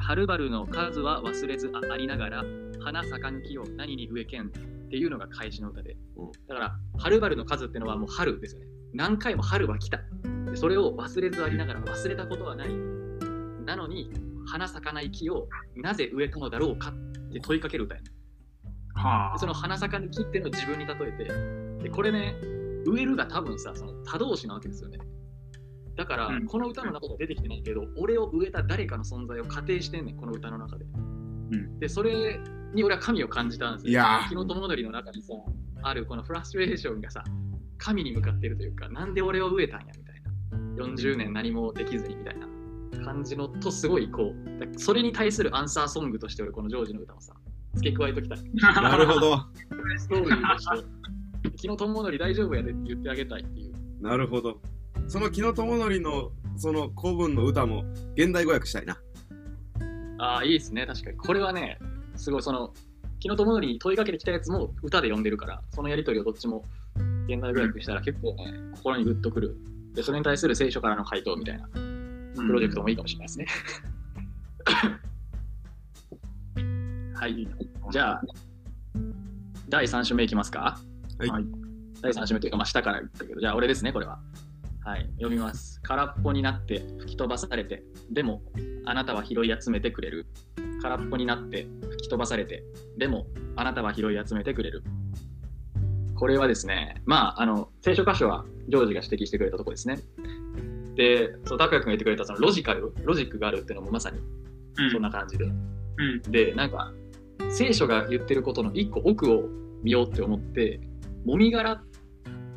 [0.00, 2.44] はるばるの数は忘れずありながら、
[2.84, 4.50] 花咲かぬ木を何に植えけんっ
[4.90, 5.96] ていうのが開始の歌で。
[6.16, 8.66] うんだから、はるばるの数っていうのはもう春ですよね。
[8.92, 9.98] 何回も春は来た。
[10.50, 12.68] でそれを忘れずありながら忘れたことはない。
[13.64, 14.10] なのに、
[14.46, 16.92] 花咲かない木をなぜ植えたのだろうかっ
[17.32, 18.10] て問いかける歌やね
[18.94, 22.36] はでその花咲かぬ木っていうのを自分に例えて、でこれね、
[22.86, 24.98] 植えるが多分さ、その他動詞なわけですよね。
[25.96, 30.84] だから、うんこの歌の中では出てきてないけど、俺を植えた誰かの存在を仮定してんねん、この歌の中で。
[30.84, 32.38] んで、それ
[32.74, 33.90] に俺は神を感じたんですよ。
[33.90, 35.34] いやー昨日友則の中にさ、
[35.82, 37.22] あるこのフラストレーションがさ、
[37.78, 40.22] 神に向かってるというか、なんで俺を植えたんやみたい
[40.76, 40.84] な。
[40.84, 42.48] 40年何もできずにみたいな
[43.04, 47.34] 感じのとすごいこう、だそれに対するアンサーソングとして俺このジョージの歌をさ、
[47.74, 48.38] 付け加えときたい。
[48.54, 49.38] なるほど。
[49.98, 50.84] ストーリーとして、
[51.44, 53.74] 昨日友則大丈夫やでって言ってあげたいっていう。
[54.00, 54.60] なるほど。
[55.06, 57.84] その木野智則のその古文の歌も
[58.16, 58.96] 現代語訳したいな。
[60.18, 61.16] ああ、いいですね、確かに。
[61.16, 61.78] これはね、
[62.16, 62.72] すごいその、
[63.22, 66.64] 昨日友則に問いかけてきたやつも歌で読んでるから、そのやりとりをどっちも
[67.26, 69.56] 現代語訳したら結構ね、心にグッとくる。
[69.94, 71.78] で、それに対する聖書からの回答みたいなプ
[72.48, 73.46] ロジェクトもいいかもしれないですね。
[77.14, 77.48] はい。
[77.90, 78.22] じゃあ、
[79.68, 80.78] 第3週目いきますか？
[81.18, 81.44] はいはい
[82.02, 84.18] 第3週目というか、まあ、下から言ったけど、じゃあ俺ですね、これは。
[84.84, 85.80] はい、読みます。
[85.82, 88.42] 空っぽになって吹き飛ばされて、でも
[88.84, 90.26] あなたは拾い集めてくれる。
[90.82, 92.62] 空っぽになって吹き飛ばされて、
[92.98, 93.26] でも
[93.56, 94.84] あなたは拾い集めてくれる。
[96.14, 99.98] これはですね、まあ、あの聖書箇所はジョージが指摘してくれたところですね。
[100.96, 105.44] で、そう、拓也君が言ってくれたそのロジカル、ロジックがあるっていうのもまさにうんそんな感じで。
[105.46, 106.92] うんで、なんか、
[107.48, 109.44] 聖書が言ってることの一個奥を
[109.82, 110.78] 見ようって思って、
[111.24, 111.82] もみ殻、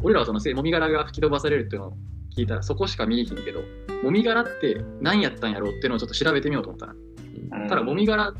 [0.03, 1.93] 俺らはそのせもみ殻が吹き飛ばされるっていうのを
[2.37, 3.61] 聞いたらそこしか見えひんけど、
[4.03, 7.67] もみ殻って何やったんやろうっていうのをちょっと調べてみようと思ったな。
[7.67, 8.33] ただ、もみ殻っ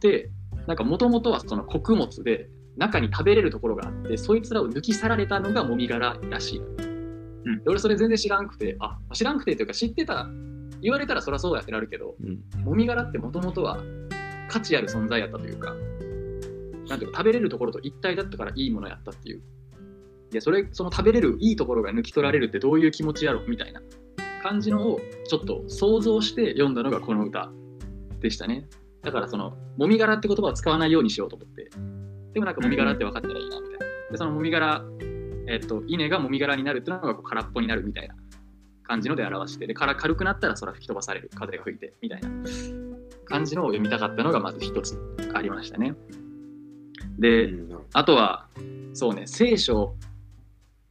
[0.00, 0.30] て、
[0.66, 6.66] なんかもともとはその穀物で、中に食べれるところがあって、そいつらを抜き去られたのがもみ殻らしいの。
[6.66, 10.28] んで俺それ全然知らんくて、あ、知らんくてというか知ってた、
[10.80, 12.64] 言われたらそりゃそうやってなるけど、うん。
[12.64, 13.82] もみ殻ってもともとは
[14.48, 15.74] 価値ある存在やったというか、
[16.88, 19.42] なんていうか食べれるところと一体だったからいいものやったっていう。
[20.32, 23.80] で、それ、その食べれるいいところが抜き取られるってどういう気持ちやろみたいな
[24.42, 27.50] 感じのをちょっと想像して読んだのがこの歌
[28.20, 28.66] でしたね。
[29.02, 31.70] だからその、もみ殻って言葉を使わないようにしようと思って。
[32.32, 33.86] でもなんかもみ殻って分かったらいいなみたいな。
[34.10, 34.82] で、そのもみ殻、
[35.48, 38.14] えっと、稲がもみ殻になるっていうのがこう空っぽになるみたいな
[38.84, 42.28] 感じので表して、で、から軽くなったら空吹き飛ばされる、風が吹いてみたいな
[43.26, 44.98] 感じのを読みたかったのがまず一つ
[45.34, 45.94] ありましたね。
[47.18, 48.48] で、うんあとは、
[48.94, 49.94] そうね、聖書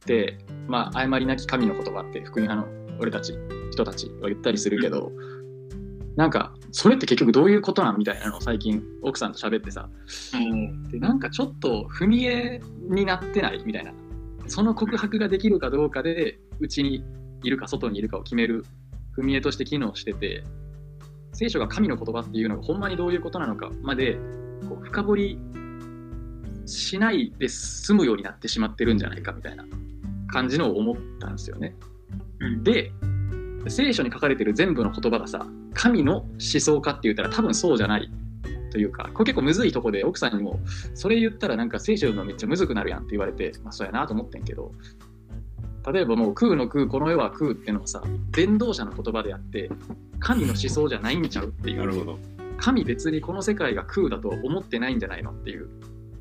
[0.02, 3.34] って、まあ、誤りなき神の言葉って福音派の俺たち、
[3.70, 5.12] 人たちは言ったりするけど、
[6.16, 9.88] なんか、それって結局どういうことなんみたいなのを最近奥さんと喋ってさ、
[10.34, 10.88] うん。
[10.88, 13.92] でなんかちょっと踏み絵になってないみたいな。
[14.46, 17.04] その告白ができるかどうかでうちに
[17.42, 18.64] いるか外にいるかを決める
[19.16, 20.44] 踏み絵として機能してて
[21.32, 24.18] 聖書が神の言葉っていうのがほんまにどういうことなのかまで
[24.68, 25.38] こう深掘り
[26.66, 29.64] しないで済むようになってしまってるんじゃないかみたいな
[30.32, 31.76] 感じのを思ったんですよね。
[32.40, 32.92] うんで
[33.68, 38.10] 聖書に書かれてる全部の言葉がさ神の思想かって言ったら多分そうじゃない
[38.72, 40.58] というかこれ結構むずいとこで奥さんにも
[40.94, 44.72] それ言ったらなんか聖書読むのめっちゃむずくなるやんって言われてまあそうやなと思ってんけど
[45.92, 48.02] 例えばもう空の空この世は空ってのはさ
[48.32, 49.70] 伝道者の言葉であって
[50.18, 52.18] 神の思想じゃないんちゃうっていうなるほど。
[52.58, 55.68] 神別にこの世界が空だと思ってないんじゃないのっていう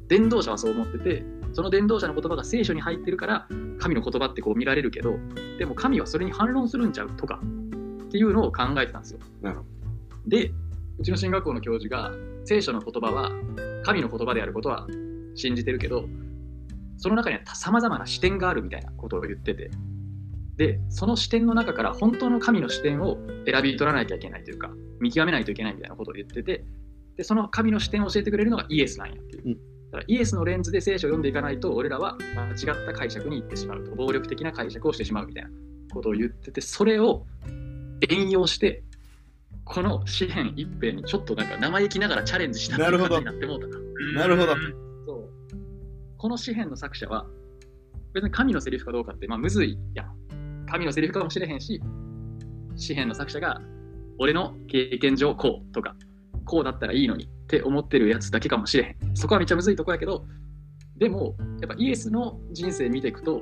[0.08, 1.24] 伝道者はそう思ってて
[1.54, 3.48] その伝道者の言葉が聖書に入ってるから
[3.80, 5.16] 神の言葉ってこう見られるけど
[5.58, 7.40] でも神はそれに反論するんちゃうとか
[8.06, 9.20] っていうのを考えてたんですよ。
[10.28, 10.52] で
[11.00, 12.12] うちの進学校の教授が
[12.46, 13.32] 聖書の言葉は
[13.84, 14.88] 神の言葉であることは
[15.36, 16.06] 信じてるけど
[16.98, 19.72] その中にはさまざまな視点があるみたいなことを言ってて
[20.58, 23.18] でその視点の中から本当の神の視点を
[23.52, 26.64] 選び取らなきゃいけないというか見極めないといけないみたいなことを言ってて
[27.18, 33.96] でその神の視点を教えてくれるのがイエスなんやっていう、うんだからイエスのレンズで聖書を読んでいかないと俺らは間違った解釈に行ってしまうと。
[33.96, 35.50] 暴力的な解釈をしてしまうみたいな
[35.94, 37.26] ことを言っててそれを
[38.10, 38.84] 援用して
[39.66, 43.68] この詩篇一辺にちょっとなんか生意気ながらチャレンジしたっていうなるほど感じになってもうた。
[43.68, 44.56] ななるほど。
[45.06, 45.30] そう。
[46.18, 47.26] この詩篇の作者は
[48.14, 50.66] 別に神のセリフかどうかってまあむずいやん。
[50.68, 51.82] 神のセリフかもしれへんし
[52.78, 53.62] 詩篇の作者が
[54.18, 55.96] 俺の経験上こうとか
[56.46, 59.16] こうだったらいいのにって思ってるやつだけかもしれへん。
[59.16, 60.26] そこはめっちゃむずいとこやけど
[60.96, 63.42] でもやっぱイエスの人生見ていくと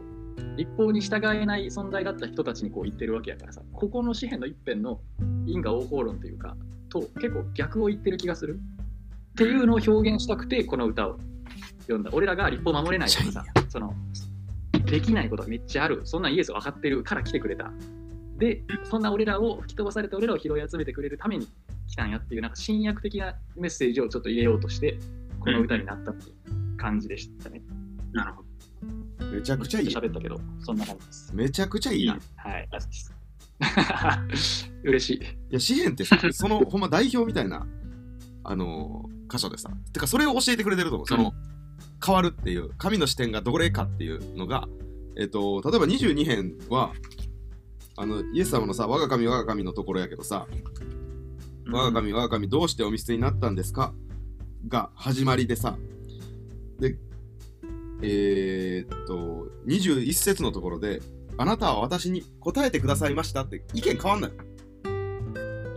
[0.58, 5.00] 立法に従えない存在だった人たちにこう言ってるわけやからさここの詩篇の一辺の
[5.46, 6.58] 因果応報論というか
[6.90, 8.60] と結構逆を言ってる気がする。
[9.34, 11.20] っていうのを表現したくてこの歌を
[11.82, 12.10] 読んだ。
[12.12, 13.94] 俺らが立法守れないとかさその
[14.86, 16.02] できないことがめっちゃある。
[16.04, 17.72] そんなんイエス分かってるから来てくれた
[18.40, 21.48] でそんな俺らを吹き飛ばされた俺らを拾い集めてくれるために
[21.88, 24.98] 来たんやっていうなんか新約的なメッセージをちょっと入れようとして
[25.40, 27.62] この歌になったっていう感じでしたね、
[28.14, 28.50] なるほど。
[29.36, 29.88] めちゃくちゃいい。
[29.88, 32.20] 喋ったけどそんな感じですめちゃくちゃいいはい
[34.84, 37.68] 嬉しいや、詩篇ってさ、 そのほんま代表みたいな、
[38.44, 39.70] あのー箇所でさ。
[39.94, 41.08] てか、それを教えてくれてると思う。
[41.08, 41.34] その、
[42.04, 44.68] 変わるっていう、神の視点がどれかっていうのが、
[45.18, 46.94] えっ、と、例えば22編は、
[48.02, 50.48] あの、イエス様のさ、我が神、我が神のところやけどさ、
[51.70, 53.94] 我が神、我が神、どうしてお見捨てになったんですか？
[54.70, 55.78] が始まりでさ、
[56.80, 56.98] で、
[58.02, 61.02] えーっと、21節のところで、
[61.38, 64.32] あなたは私に答えてくださいましたって意見変わんない。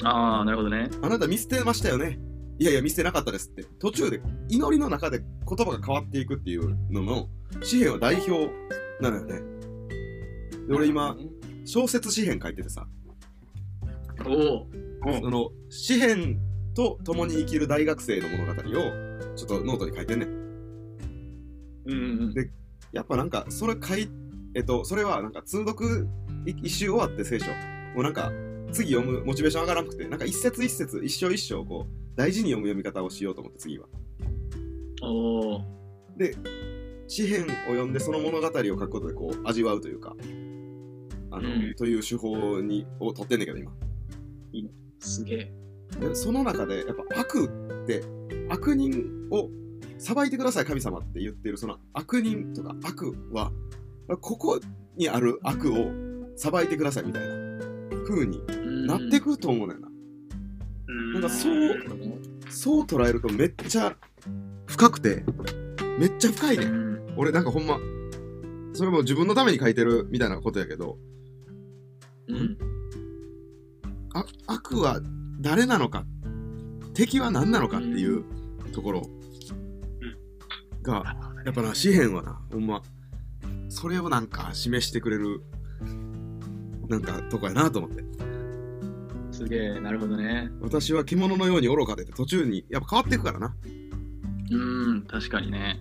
[0.05, 2.19] ああなるほどねあなた見捨てましたよね。
[2.59, 3.65] いやいや、見捨てなかったですって。
[3.81, 7.29] 途中で祈りの中で言葉が変わっていくっていうのの、
[7.63, 8.49] 詩篇は代表
[9.01, 9.41] なのよね。
[10.69, 11.17] で、俺今、
[11.65, 12.87] 小説詩篇書いててさ、
[14.27, 14.67] お
[15.09, 16.39] おその詩篇
[16.75, 20.29] と共に生きる大学生の物語をちょっとノートに書いてんねん。
[21.87, 21.95] うんう
[22.31, 22.51] んで
[22.93, 24.09] やっぱなんかそれ書い
[24.55, 26.07] えっとそれはなんか通読
[26.47, 27.47] い一周終わって聖書。
[27.95, 28.33] もうなんか
[28.73, 33.87] 次読むモチベーション上がらなくてなんか一節一節一章一章こう大事に読む読み方をしようと思って次は。
[35.03, 35.65] おお
[36.17, 36.37] で
[37.09, 40.15] 詩篇を読んでその物語を書くことでこう味わうというか
[41.33, 43.73] あの、うんという手法にを取ってんねんけど今。
[45.01, 45.53] すげえ
[46.01, 47.51] でその中でやっぱ悪
[47.83, 48.03] って
[48.49, 49.49] 悪人を
[49.99, 53.51] 裁いてください神様って言ってるその悪人とか悪は
[54.21, 54.61] ここ
[54.97, 55.91] にある悪を
[56.37, 57.29] 裁いてくださいみたいな
[58.07, 58.41] 風に
[58.87, 59.89] なってくると思うねんな。
[60.89, 61.77] うんなんかそう
[62.49, 63.97] そう捉えるとめっちゃ
[64.67, 65.25] 深くて
[65.99, 66.65] めっちゃ深いね。
[66.65, 67.79] うん俺なんかほんま
[68.73, 70.97] それも自分のために書いてるみたいなことやけど
[72.29, 72.59] うん。
[74.15, 75.01] あ悪は
[75.41, 76.05] 誰なのか？
[76.95, 78.25] 敵は何なのかっていう
[78.73, 79.03] ところ
[80.83, 82.83] がやっぱな詩篇はなほんま。
[83.69, 85.41] それをなんか示してくれる
[86.89, 88.05] なんかとこやなと思って。
[89.33, 90.51] すげえなるほどね。
[90.61, 93.55] 私は獣のように愚かで途中にやっぱ変わっていくからな。
[94.51, 95.81] うん確かにね。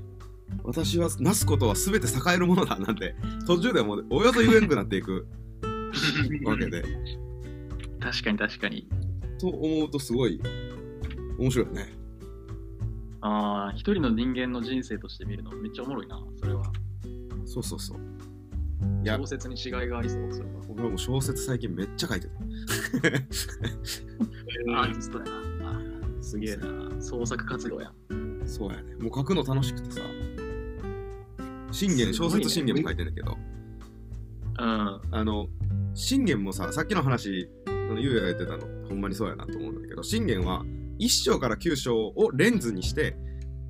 [0.63, 3.15] 私はなすことは全て栄えるものだなんて
[3.45, 5.27] 途中でもうおよそ言えんくなっていく
[6.45, 6.83] わけで。
[7.99, 8.87] 確かに確かに。
[9.39, 10.41] と思うとすごい
[11.37, 11.93] 面白いよね。
[13.21, 16.63] ああ一人の人間の人生として見るのめっちゃおもろいなそれは。
[17.45, 17.99] そうそうそう。
[19.03, 19.17] いや。
[19.17, 20.51] 小説に違いがありそうそれは。
[20.69, 22.33] 俺はもう小説最近めっちゃ書いてる。
[24.75, 25.81] アーティストやな。
[26.21, 27.01] すげえな。
[27.01, 27.91] 創作活動や。
[28.45, 28.95] そうやね。
[28.95, 30.01] もう書くの楽しくてさ。
[31.71, 33.37] 信玄、小説信玄も書いてんだけど、
[34.59, 35.01] うん。
[35.11, 35.47] あの、
[35.93, 40.63] 信玄もさ、さっきの話、そのゆうやが言ってたの、ほんまにそうやなと思うんだけど、信玄は
[40.99, 43.15] 1章から9章をレンズにして、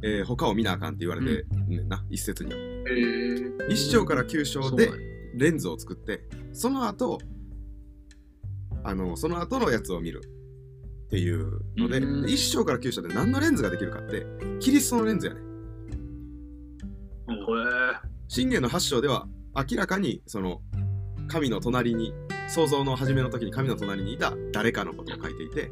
[0.03, 2.57] えー他を見なあかんって言われてんねんな、一説には。
[2.57, 4.91] へえ1章から9章で
[5.35, 7.19] レンズを作って、その後、
[8.83, 10.21] あの、その後のやつを見る
[11.05, 12.25] っていうので、うん。
[12.25, 14.25] 1章から9章で何のレンズができるかって、
[14.59, 15.41] キリストのレンズやね
[18.27, 20.61] 信玄の8章では明らかにその
[21.31, 22.13] 神の隣に
[22.49, 25.71] 創造の初めの時に神の隣にいた誰かのことを書いていて、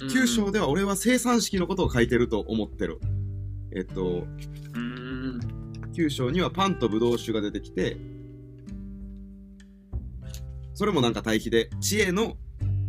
[0.00, 2.98] え9章では俺は生産式のことを書いてると思ってる。
[3.76, 4.24] えっと、
[4.74, 5.38] うん
[5.92, 7.98] 9章にはパンとブドウ酒が出てきて、
[10.72, 12.38] それもなんか対比で、知恵の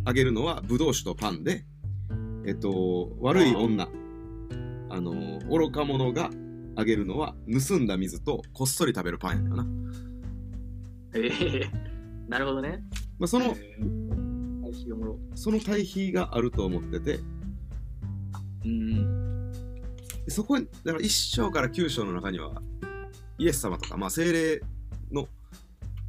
[0.06, 1.66] あげるのはブドウ酒とパンで、
[2.46, 3.86] えっと、悪い女、
[4.88, 6.30] あの、愚か者が
[6.74, 7.34] あげるのは
[7.68, 9.66] 盗んだ水とこっそり食べるパンやな。
[11.14, 11.70] ええ
[12.28, 12.82] なるほどね。
[13.18, 13.54] まあ、その、
[14.62, 17.20] 対比おもろその対比があると思ってて、
[18.64, 19.52] うん
[20.24, 22.62] でそこに、だから1章から9章の中には、
[23.38, 24.60] イエス様とか、まあ、精霊
[25.10, 25.28] の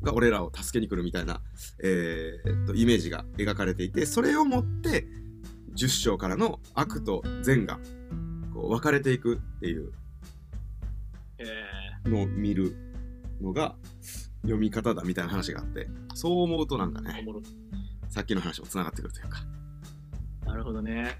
[0.01, 1.41] が俺らを助けに来るみたいな、
[1.81, 5.07] えーっとイメージが描かれていて、それをもって、
[5.75, 7.79] 10章からの悪と善が
[8.53, 9.91] こう分かれていくっていう
[11.39, 12.75] えのを見る
[13.41, 13.75] のが
[14.43, 17.25] 読み方だみたいな話があって、そう思うとなんかね、
[18.09, 19.39] さっきの話もつながってくるというか。
[20.45, 21.17] なるほどね。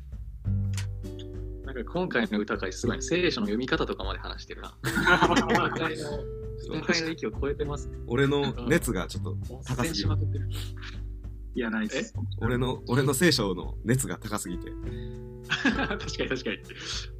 [1.66, 4.76] なんか今回の歌会すごいね聖書の読み方とかまで話してるな。
[4.84, 6.04] 歌会の
[6.58, 7.98] そう歌会の域を超えてますね。
[8.08, 10.10] 俺の熱がちょっと高すぎる。
[11.56, 12.14] いや、ないです。
[12.40, 14.70] 俺の、俺の聖書の熱が高すぎて。
[14.70, 14.74] い
[15.54, 16.00] 確かに
[16.30, 16.58] 確かに。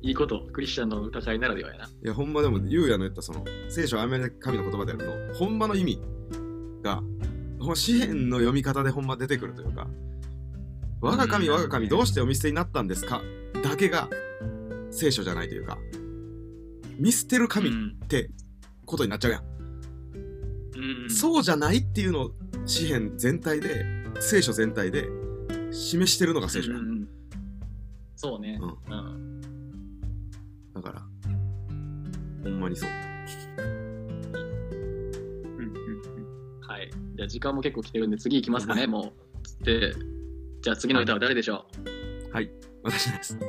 [0.02, 1.90] いいこと、クリスチャンの歌いならではやな。
[2.02, 6.02] や、ほんまでも、ゆうやの言ったその、聖書はあめ神の言葉であるの、ほんまの意味
[6.82, 7.04] が、
[7.60, 9.88] ほんま詩篇の読み方でほんま出てくるというか、
[11.02, 13.22] 我が神、我が神、どうしてお見捨てになったんですか？
[13.62, 14.10] だけが
[14.90, 15.78] 聖書じゃないというか、
[16.98, 18.32] 見捨てる神っうんて
[18.86, 19.44] ことになっちゃうやん。
[21.04, 22.32] うんそうじゃないっていうのを
[22.66, 23.86] 詩篇全体で、
[24.20, 25.08] 聖書全体で
[25.72, 26.78] 示してるのが聖書や。
[26.78, 27.08] うんん
[28.16, 28.60] そうね。
[28.62, 29.42] ううん
[30.74, 31.02] だから、
[32.44, 32.90] ほんまにそう。
[32.90, 32.94] う
[33.62, 36.90] んうんうんはい。
[37.16, 39.14] じゃあ時間も結構来てるんで次行きますかね、も
[39.62, 39.64] う。
[39.66, 39.94] で、
[40.62, 41.66] じゃあ次の歌は誰でしょ
[42.84, 43.38] 私です。
[43.38, 43.40] う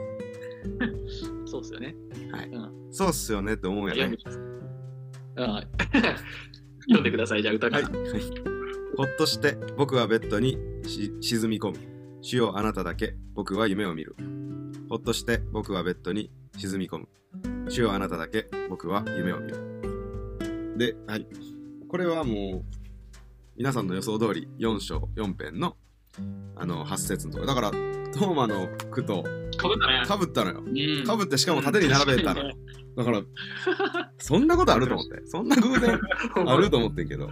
[1.49, 1.95] そうっすよね。
[2.33, 4.45] はいうんそうっすよねって思うやね読ん
[5.35, 5.43] で。
[5.43, 5.63] あ
[6.87, 7.85] 読んでください、じゃあ歌かはい。
[7.85, 7.91] ら。
[7.91, 8.54] はい
[8.97, 11.79] ほっとして僕はベッドにし沈み込む。
[12.23, 14.15] 主よあなただけ僕は夢を見る。
[14.89, 17.09] ほっとして僕はベッドに沈み込む。
[17.69, 20.75] 主よあなただけ僕は夢を見る。
[20.77, 21.27] で、はい。
[21.89, 22.65] これはもう
[23.57, 25.77] 皆さんの予想通り4章4編の
[26.55, 27.55] あの8節のところ。
[27.55, 27.71] だから
[28.13, 29.25] トーマの句と
[29.57, 30.07] かぶったね。
[30.07, 30.63] かぶったのよ。
[30.65, 32.43] うんかぶってしかも縦に並べたの。
[32.97, 33.23] だから、
[34.19, 35.27] そんなことあると思って。
[35.27, 35.99] そんな偶然
[36.47, 37.29] あると思ってんけど。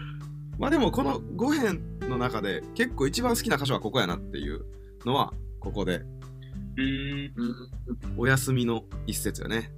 [0.58, 4.64] まあでもこの5編の中で結構一番好きな箇所はここやなっていう
[5.04, 6.02] のはここで
[8.16, 9.70] お休みの一節よね。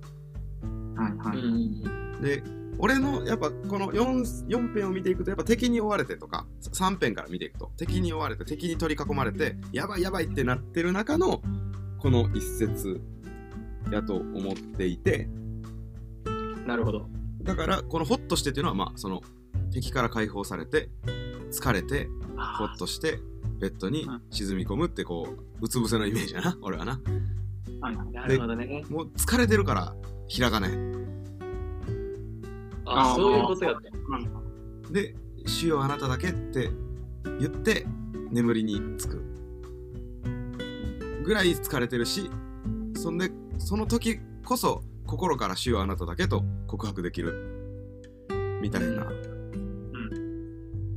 [0.97, 1.39] はいはい。
[1.39, 2.43] うんで、
[2.79, 11.43] 俺のやっぱこの 4, 4編を見ていくとやっぱ敵に追われてとか3編から見ていくと敵に追われて敵に取り囲まれてやばいやばいってなってる中の
[11.99, 13.01] この一節
[13.91, 15.29] やと思っていて
[16.67, 17.09] なるほど。
[17.43, 19.21] だからこのホッとしてっていうのはまあその
[19.73, 20.89] 敵から解放されて
[21.51, 22.09] 疲れて
[22.59, 23.21] ほっとして
[23.59, 25.29] ベッドに沈み込むってこ
[25.61, 27.01] ううつ伏せのイメージやな 俺はな。
[28.13, 28.85] なるほどね。
[28.89, 29.95] もう疲れてるから
[30.35, 30.71] 開かない
[32.87, 33.77] あ、あーそういうことやっ
[34.85, 34.93] た。
[34.93, 35.15] で
[35.47, 36.71] 「主よあなただけ」って
[37.41, 37.87] 言って
[38.31, 39.23] 眠りにつく
[41.25, 42.31] ぐらい疲れてるし
[42.97, 47.35] そんでその時こそ心から「主よあなただけ」と告白できる
[48.61, 49.07] みたいな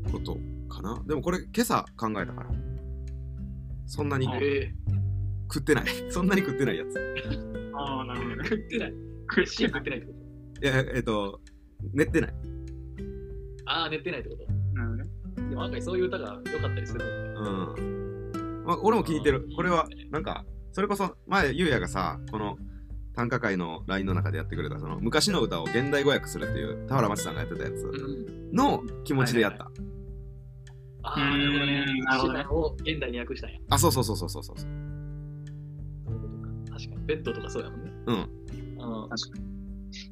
[0.08, 0.38] こと
[0.70, 2.50] かなでもこれ今朝考えたから
[3.86, 4.74] そんなにえ
[5.54, 7.00] 食ってない そんなに食ってないやつ
[7.74, 8.44] ああ、なるほど。
[8.44, 8.94] 食ってない。
[9.46, 10.14] 食ってないってこ
[10.60, 11.40] といやえっと
[11.94, 12.34] 寝ってない
[13.66, 14.52] ああ、寝てないってこと？
[14.74, 15.10] なるほどね。
[15.50, 17.06] でも案外そういう歌が良かったりする
[17.38, 18.64] うん。
[18.66, 19.48] まあ、俺も気に入ってる。
[19.56, 22.58] これはなんか、それこそ前、ゆうやがさ、この
[23.14, 28.52] 短歌会の LINE の中でやってくれた、その昔の歌を現代語訳するっていう、田原町さんがやってたやつうん。
[28.56, 29.66] の気持ちでやった。
[29.66, 29.97] ああ、なるほど
[31.16, 32.00] ねうん。
[32.02, 33.60] なるほどねシナを現代に訳したんや。
[33.70, 34.58] あ、そうそうそうそうそうそう。
[34.58, 37.06] そういうことか確かに。
[37.06, 37.92] ベッドとかそうやもんね。
[38.08, 38.16] うん。
[38.16, 39.10] うん。
[39.10, 39.46] 確かに。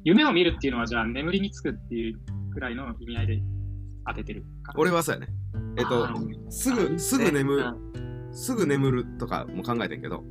[0.04, 2.18] 夢を見るっていうのは、じゃあ眠りにつくっていう
[2.52, 3.42] くらいの意味合いで
[4.06, 4.72] 当ててるか。
[4.76, 5.28] 俺はそうやね。
[5.78, 6.08] えっと
[6.50, 10.24] すぐ、すぐ眠うる、んすぐ眠るとかも考えてんけど、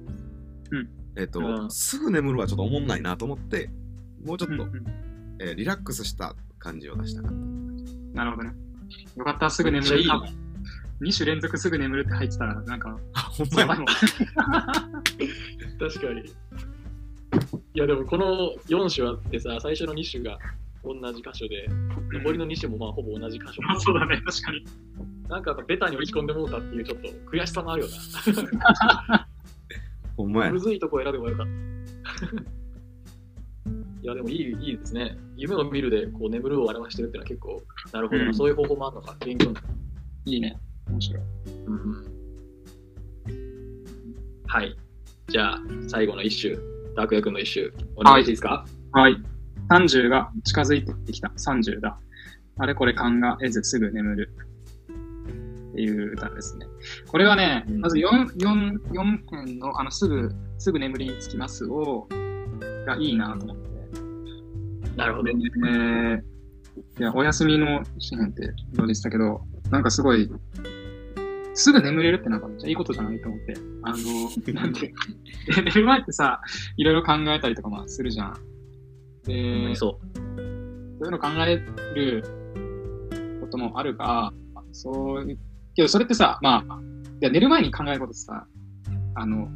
[0.72, 3.70] うんえっと、うんすぐ眠るはちょっと思んないなと思って、
[4.24, 4.72] もうちょっと、う
[5.40, 7.38] えーリラックスした感じを出したかった。
[8.14, 8.54] なるほどね。
[9.16, 9.96] よかった、すぐ眠る。
[9.96, 10.45] めっちゃいい多分
[11.02, 13.88] 2種連続すぐ眠るって入ってたら、なんか、あ、ほんまやばいもん。
[15.78, 16.22] 確かに。
[17.74, 20.40] いやでもこの4種あってさ、最初の2種が
[20.84, 21.68] 同じ箇所で、
[22.14, 23.62] 残りの2種もまあほぼ同じ箇所。
[23.64, 24.66] まあそうだね、確かに。
[25.28, 27.90] なんかベタに打ち込んでもうたっていうちょっと悔しさもあるよ
[28.54, 29.28] な。
[30.16, 31.52] ほんまやむずいとこ選べばよかった。
[34.02, 35.18] いやでもいいいいですね。
[35.36, 39.18] 夢を見るでこう眠るを表してるってのは結構、なるほどな、うんそういう方法もあるのか。
[39.26, 39.52] 勉強。
[40.26, 40.58] いいね。
[40.90, 41.24] 面白い。
[41.68, 42.16] うん
[44.48, 44.78] はい。
[45.28, 46.56] じゃあ、最後の一首、
[46.96, 49.18] ダークヤ君の一首、お願いしていいですか、はい。
[49.70, 51.30] 30が近づいてきた。
[51.30, 51.98] 30だ。
[52.58, 53.06] あれこれ考
[53.44, 54.30] えずすぐ眠る。
[55.72, 56.68] っていう歌ですね。
[57.08, 62.08] これはね、うんまず 4, 4, 4編の、あの、すぐ、すぐ眠りにつきますを、
[62.86, 63.70] がいいなと思って。
[64.96, 65.26] なるほど。
[65.26, 66.24] で、ね、
[66.98, 70.32] いや、お休みの詩編ってどうでしたけど、なんかすごい、
[71.56, 73.54] すぐ眠れるってなんかめっちゃいいことじゃないと思って。
[73.84, 74.92] あの、 なんで、で
[75.64, 76.42] 寝る前ってさ、
[76.78, 78.36] いろいろ考えたりとかまあするじゃん。
[79.24, 80.18] で、そう。
[81.00, 81.62] そういうの考え
[81.96, 82.24] る
[83.42, 84.34] こともあるが、
[84.72, 85.40] そういう、
[85.76, 86.82] けどそれってさ、まあ、
[87.22, 88.46] いや寝る前に考えることってさ、
[89.16, 89.48] あの、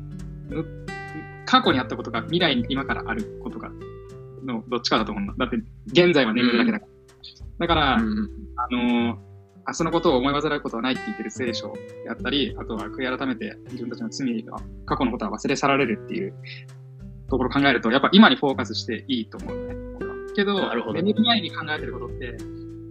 [0.49, 0.65] む
[1.45, 3.69] 過去にあったことが未来に今からあることが、
[4.45, 5.33] のどっちかだと思うんだ。
[5.37, 6.91] だって、現在は眠るだけだから。
[7.59, 9.19] だから、うんあの、
[9.69, 11.71] あそのことを思い煩うことはないって言ってる聖書
[12.03, 16.33] であったり、あとは悔い改めて自分たちの罪が、過去のことは忘れ去られるっていう
[17.29, 19.75] ところを考えると、やっぱ今にフォーカスしていいと思うね。
[20.35, 22.37] けど、なるほど寝る前に考えてることって、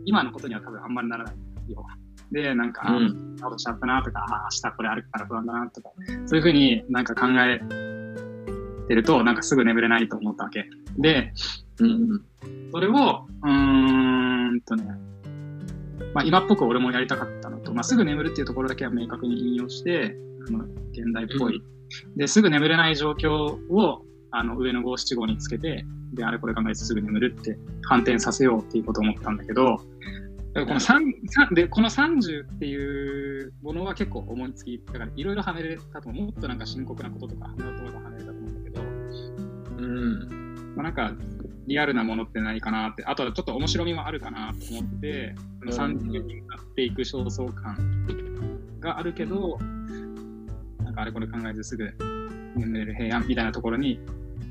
[0.04, 1.84] 今のことには多分あんまりならないよ。
[2.30, 5.90] で、なんか、うんあしちゃったなとか、あ明日これあるから不安だなとか、
[6.26, 7.60] そういうふうになんか考え
[8.88, 10.66] てると、なんかすぐ眠れないと思ったわけ。
[10.98, 11.32] で、
[11.80, 12.24] うん。
[12.72, 14.84] それを、うーんとね、
[16.14, 20.16] まあ、今っぽく俺もやりたかったのと、まあ、すぐ眠るっていうところだけは明確に引用して、
[20.48, 21.62] あの現代っぽい、
[22.16, 29.78] で、すぐ眠れない状況をあの上の五七五につけて、で、あれこれ考えてすぐ眠るって反転させようっていうことを思ったんだけど、
[30.54, 36.24] この三三でこの30っていうものは結構思いつき、だからいろいろはめれたと思う。
[36.26, 38.82] もっとなんか深刻なこととかはめようと思えばはめれたと思うんだけど、
[39.78, 40.74] うん。
[40.74, 41.12] まあ、なんか
[41.68, 47.76] リアルなものって何かなって、あとはちょっと面白みもあるかなと思って、この30になっていく焦燥感
[48.80, 49.58] があるけど、
[50.82, 51.92] なんかあれこれ考えずすぐ
[52.56, 54.00] 眠れる平安みたいなところに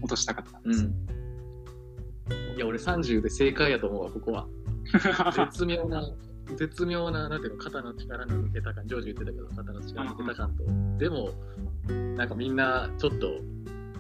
[0.02, 0.86] 落としたかったんです。
[0.86, 2.56] うん。
[2.56, 4.48] いや、俺30で正解やと思うわ、ここは。
[5.52, 6.08] 絶妙な、
[6.56, 10.64] 絶妙な、なんていうの、肩の力の抜けた感、ジョージ言ってたけど、肩の力の抜けた感と、
[11.00, 11.30] でも、
[12.16, 13.32] なんかみんな、ちょっと、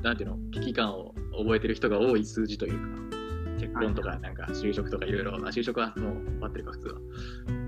[0.01, 3.17] なんていうの、危機感を覚えてる人が多い数字というか、
[3.59, 6.99] 結婚とか、なんか就職とかいろいろ、あ就職はもう終わってるか、普通は。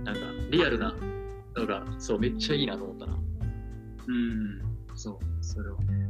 [0.04, 0.22] なんか、
[0.52, 0.96] リアルな
[1.56, 3.18] のが、そう、めっちゃいいなと思ったな。
[4.08, 4.62] うん、
[4.96, 6.10] そう、それをね、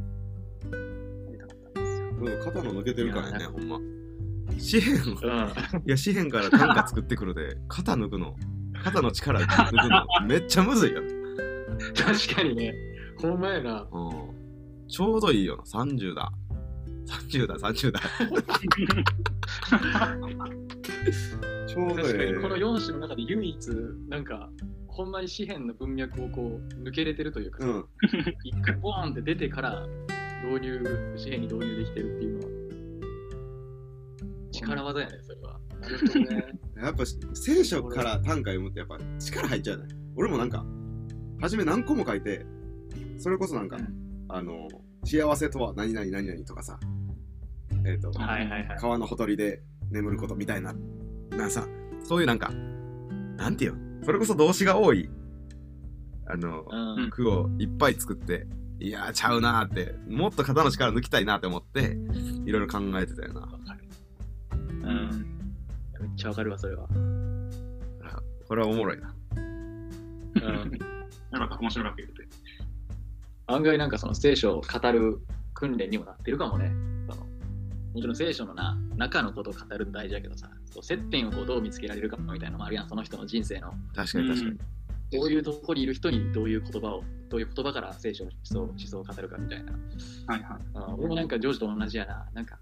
[1.26, 2.08] やりたかったんですよ。
[2.08, 3.78] うん肩の抜けてるからね、ほんま。
[3.78, 5.82] 紙幣を、うん。
[5.86, 8.36] いや、紙幣から短歌作ってくるで、肩抜くの、
[8.82, 11.02] 肩の力抜くの、めっちゃむずいよ。
[11.96, 12.74] 確かにね、
[13.18, 13.88] ほんまやな。
[13.90, 14.39] うん。
[14.90, 16.32] ちょうどいいよな、30だ。
[17.06, 18.00] 30だ、30だ。
[21.66, 23.68] ちょうど確かええにこの4種の中で唯一
[24.08, 24.50] なんか
[24.88, 27.84] ほんまに紙幣の文脈をこう抜けれてるというか、うん。
[28.42, 29.86] 一回ボーンって出てから
[30.44, 32.50] 導入紙幣に導入できてるっていうのは
[34.50, 39.84] 力技やねそれはなるほどねやっぱ聖書から短歌読むってやっぱ力入っちゃうね。
[40.16, 40.66] 俺もなんか、
[41.40, 42.44] 初め何個も書いて、
[43.18, 44.68] それこそなんか、うんあの、
[45.04, 46.78] 幸せとは何々何々とかさ、
[47.84, 48.78] えっ、と、はいはいはい。
[48.78, 50.74] 川のほとりで眠ることみたいな、
[51.30, 51.66] なさ、
[52.02, 52.50] そういうなんか、
[53.36, 54.04] なんていうの？
[54.04, 55.08] それこそ動詞が多い、
[56.26, 57.10] あの、うん。
[57.10, 58.46] 句をいっぱい作って、
[58.78, 61.96] いやーちゃうなーって、もっと肩の力抜きたいなって思って、
[62.44, 63.48] いろいろ考えてたよな。
[64.60, 65.40] うん。
[66.00, 66.84] めっちゃわかるわそれは、
[68.04, 69.14] あこれはおもろいな。
[69.36, 70.72] うん、
[71.32, 72.19] よかった、面白かった言って。
[73.52, 75.20] 案外なんかその聖書を語る
[75.54, 76.72] 訓練にもなってるかもね
[77.08, 84.80] そのもちろん聖書のな中のことを語るの大事だけどさそう接点をこうどう見つけられるかみたいなのもあるやんその人の人生の確かに確かに。
[85.12, 89.72] どういうとこにいる人にどういう言葉を、どういう言葉から聖書の思想思想を語るかみたいな。
[89.72, 90.92] はいはい。
[90.92, 92.26] うん、俺もなんかジョージと同じやな。
[92.32, 92.58] なんか、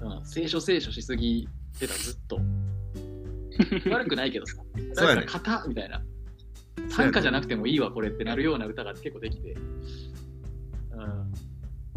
[0.00, 1.48] うん、聖書聖書しすぎ
[1.78, 2.40] てた、ずっと。
[3.90, 4.54] 悪くないけどさ。
[4.94, 6.00] そうやねなんか型みたいな。
[6.94, 9.56] 短歌じゃなくてもいいわ、これってなるような歌が結構できて。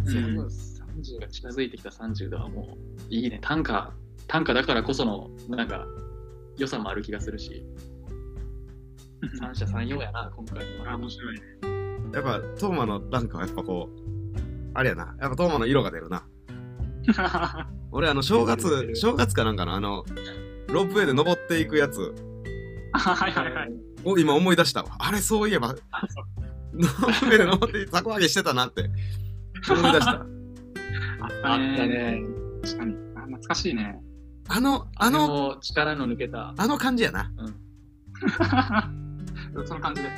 [0.07, 0.17] うん。
[0.17, 0.47] うん多分
[0.97, 3.39] 30が近づいてきた30ではもういいね。
[3.41, 3.93] 短歌、
[4.27, 5.85] 短歌だからこその、なんか、
[6.57, 7.63] 良さもある気がするし、
[9.39, 10.93] 三者三様やな、今回のは。
[10.93, 11.41] あ、面白いね。
[12.13, 13.97] やっぱ、トーマのなんかはやっぱこう、
[14.73, 15.15] あれやな。
[15.19, 16.23] やっぱトーマの色が出るな。
[17.91, 20.03] 俺あの、正月、正月かなんかのあの、
[20.67, 22.13] ロープウェイで登っていくやつ
[22.93, 23.69] はいはいはい。
[24.03, 24.89] を今思い出したわ。
[24.99, 26.81] あれ、そういえば、あ、そう。
[26.81, 28.89] ロープウェイで登って、たこ揚げしてたなって
[29.69, 30.11] 思い出した。
[31.21, 32.21] あったね。
[32.63, 32.95] 確かに。
[33.15, 33.99] あ懐かしいね。
[34.49, 36.53] あの、ああの、の力の抜けた。
[36.57, 37.31] あの感じやな。
[39.65, 40.07] その感じで。
[40.07, 40.11] い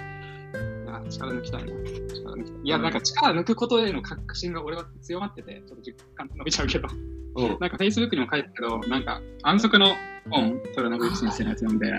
[0.88, 1.72] や力抜きたいな。
[1.72, 2.62] 力抜きたい。
[2.64, 6.88] いや、なんか力抜くことへの確信が俺は強まってて、ちょっと実感伸びちゃうけど。
[7.36, 7.48] うん。
[7.60, 9.96] なんか Facebook にも書いたけど、なんか安息の
[10.30, 11.92] 本、虎信之先生のやつ読んで、い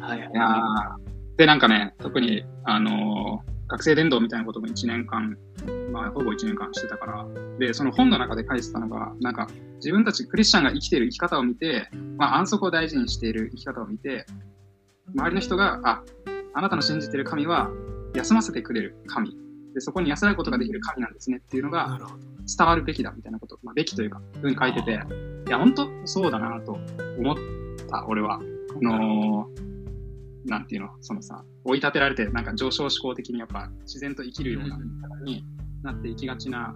[0.00, 5.36] はいはいやーで、なんかね、特に、あのー学生伝道みたいなことも1年間、
[5.92, 7.26] まあ、ほぼ1年間してたから、
[7.58, 9.46] で、その本の中で書いてたのが、なんか、
[9.76, 14.26] 自分たちクリスチャンが生きている生き方を見て、まあ、安息を大事にしている生き方を見て、
[15.14, 16.02] 周りの人が、あ、
[16.54, 17.70] あなたの信じている神は、
[18.14, 19.36] 休ませてくれる神。
[19.74, 21.98] で、そこに安らぐことができる神なんですねっていうのが。
[22.56, 24.92] 伝わるべきだみたいなこと、まあ、べきというか、ふうに書いてて、
[25.46, 26.78] いや、本当そうだなと
[27.18, 27.36] 思っ
[27.90, 28.36] た、俺は。
[28.36, 28.40] あ
[28.80, 29.67] のー
[30.48, 35.44] なんていうの、そのさ、追い立てられて、なんか上昇志向的にやっぱ自然と生きるような方に
[35.82, 36.74] なっていきがちな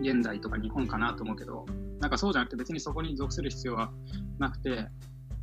[0.00, 1.66] 現代とか日本かなと思うけど、
[2.00, 3.90] なんかそうじゃなくて別にそこに属する必要は
[4.38, 4.86] なくて、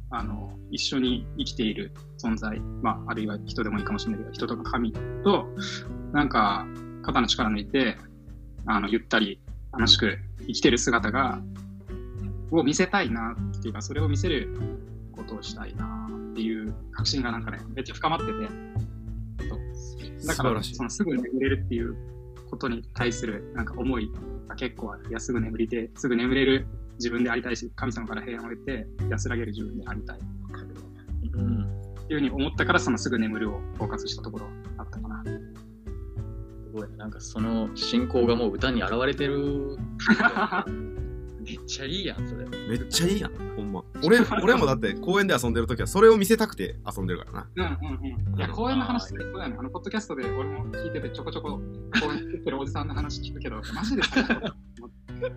[0.10, 4.94] あの一緒に生きている存在、まあ、あるいは人でもいいかもしれないけど、人とか神
[5.24, 5.48] と、
[6.14, 6.66] なんか、
[7.04, 7.98] 肩の力抜いて、
[8.66, 9.42] あの、ゆったり
[9.72, 11.42] 楽しく生きてる姿が、
[12.52, 14.50] を見せたいなっていうか、それを見せる
[15.12, 15.97] ことをしたいな
[16.38, 18.32] っていう確信がなんかね、めっちゃ深まってて、
[20.28, 21.96] だから、そのすぐ眠れるっていう
[22.52, 24.12] ことに対するなんか思い
[24.48, 25.10] が結構ある。
[25.10, 26.68] いや、すぐ眠りて、すぐ眠れる
[27.00, 30.20] 自分でありたいし、神様から平安を得て、安らげる自分でありたい。
[31.34, 31.64] うん。
[31.64, 34.46] っていうふうに思ったから、そのすぐ眠るをフォーカスしたところ
[34.78, 35.24] あったかな。
[35.26, 35.32] す
[36.72, 36.98] ごいね。
[36.98, 39.76] なんかその信仰がもう歌に現れてる。
[41.48, 42.46] めっちゃいいやん、それ。
[42.46, 43.82] めっちゃいいやん、ほんま。
[44.04, 47.50] 俺俺もだって公園で遊んでるときはそれを見せたくて遊んでるからな。
[47.56, 48.00] うんうん
[48.34, 48.38] うん。
[48.38, 49.56] いや、公園の話ってそうやね。
[49.58, 54.34] あの、ポッドキャストで俺も聞いてて、ちょこちょこ公園作ってるおじさんの話聞くけど、 マジで最高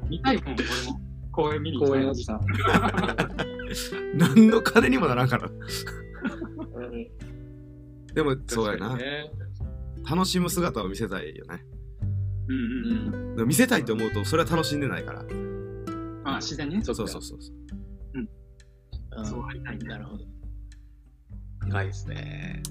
[0.09, 1.01] 見たいもん、俺も。
[1.31, 2.41] 公園見に行きたい公園おじさん。
[4.19, 5.49] 何の金にもならんから。
[8.15, 8.97] でも、そうやな。
[8.97, 9.31] ね。
[10.11, 11.65] 楽しむ姿を見せたいよね。
[12.49, 13.33] うんううんうん。
[13.33, 13.37] ん。
[13.37, 15.25] でも見せたいと思うと、それは楽しんでないから。
[16.31, 16.85] まあ、自然にね。
[16.85, 17.39] そうそうそうそう。
[18.15, 20.25] うんそうありたいねなるほど。
[21.61, 22.63] 深いですね。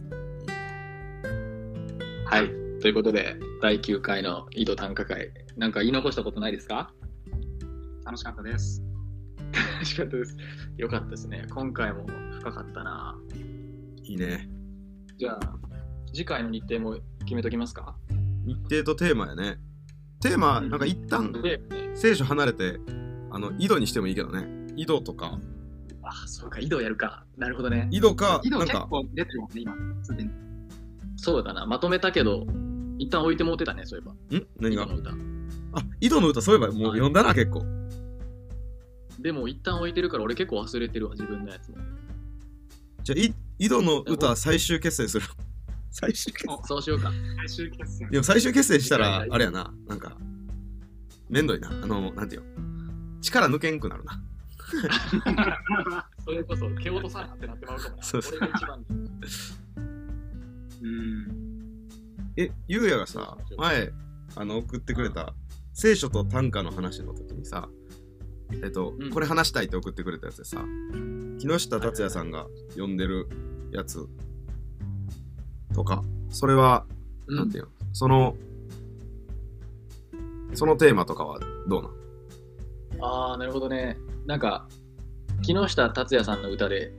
[2.26, 2.48] はい。
[2.80, 6.92] ということで、第9回の井戸短歌会、なんか言い残したことないですか？
[8.06, 8.82] 楽しかったです。
[9.74, 10.38] 楽しかったです。
[10.78, 11.46] よかったですね。
[11.50, 12.06] 今回も
[12.40, 13.18] 深かったな。
[14.04, 14.50] いいね。
[15.18, 15.40] じゃあ、
[16.14, 17.98] 次回の日程も決めときますか？
[18.46, 19.58] 日程とテーマやね。
[20.22, 21.62] テーマ、なんか一旦で、
[21.96, 22.80] 聖書離れて、
[23.32, 24.48] あの、井戸にしてもいいけどね。
[24.76, 25.38] 井戸とか、
[26.04, 27.26] あ、そうか、井戸やるか。
[27.38, 27.88] なるほどね。
[27.92, 29.74] 井戸か、井戸なんか、結構出てるもんね、今。
[30.04, 30.30] すでに。
[31.18, 31.66] そうだな。
[31.66, 32.46] まとめたけど、
[32.98, 34.38] 一旦置いてもうてたね、そういえば。
[34.38, 34.48] ん？
[34.60, 34.88] 何が？
[35.74, 37.64] あ、井戸の歌、そういえばもう読んだな、結構。
[39.20, 41.78] でも、一旦置いてるから、俺結構忘れてるわ、自分のやつも。
[43.04, 45.26] じゃあ、い井戸の歌最終決戦する？
[45.92, 47.12] 最終決戦おそうしようか。
[47.38, 48.10] 最終決戦。
[48.10, 50.18] でも最終決戦したらあれやな、なんか、
[51.30, 51.70] めんどいな。
[51.70, 52.69] あの、なんていうの？
[53.22, 54.22] 力抜けんくなるな。
[56.24, 58.04] それこそ、蹴落とさなってなってまうかもな。
[58.04, 58.86] そうそう俺が一番。
[60.82, 61.90] うん。
[62.38, 63.92] え、ゆうやがさ、前、
[64.36, 65.34] あの、送ってくれた、
[65.74, 67.70] 聖書と短歌の話の時にさ、
[68.64, 70.64] えっと、うんこれ話したいって送ってくれたやつでさ、
[71.40, 73.28] 木下達也さんが読んでる
[73.72, 74.08] やつ
[75.74, 76.86] とか、それは、
[77.28, 78.36] うなんていうの、その、
[80.54, 81.99] そのテーマとかはどうなん
[83.02, 83.98] ああ、なるほどね。
[84.26, 84.68] なんか、
[85.42, 86.92] 木下達也さんの歌で、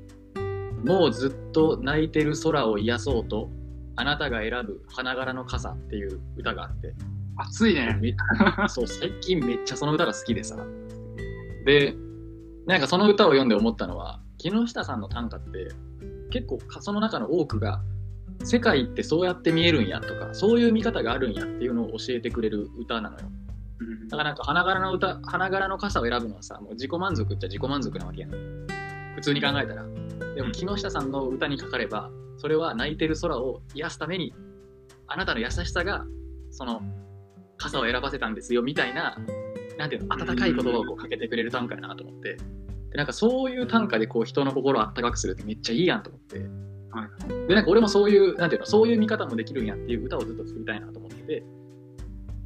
[0.85, 3.51] もうずっと泣いてる空を癒そうと、
[3.97, 6.95] あなたが選ぶ花柄の傘っていう歌があって、
[7.37, 7.99] 熱いね。
[8.01, 8.15] め
[8.69, 10.57] そう、最近めっちゃその歌が好きでさ。
[11.67, 11.95] で、
[12.67, 15.69] なんかその歌を読んで思ったのは、木下さんの短歌って、
[16.31, 17.83] 結構かその中の多くが、
[18.43, 23.31] 世界ってそうやって見えるんやとか、そういう見方があるんやっていうのを教えてくれる歌なのよ。
[23.81, 28.31] うんだからなんか花柄の歌、花柄の傘を選ぶのはさ、もう自己満足っちゃ自己満足なわけやん。
[29.17, 29.85] 普通に考えたら。
[30.35, 34.35] でも木下さんの歌にかかれば、それは泣いてる空を癒すために、
[35.07, 36.05] あなたの優しさが、
[36.51, 36.83] その、
[37.57, 39.17] 傘を選ばせたんですよ、みたいな、
[39.79, 42.37] なんていうの、温かい言葉をこうかけてくれる短歌やなと思って。
[42.91, 46.39] で、なんかそういう短歌でこう人の心を温かくするってめっちゃいいやんと思って。
[46.93, 47.09] は
[47.49, 51.45] で、なんか俺もそういう、なんていうの、そういう見方もできるんやっていう歌をずっと作りたいなと思ってて、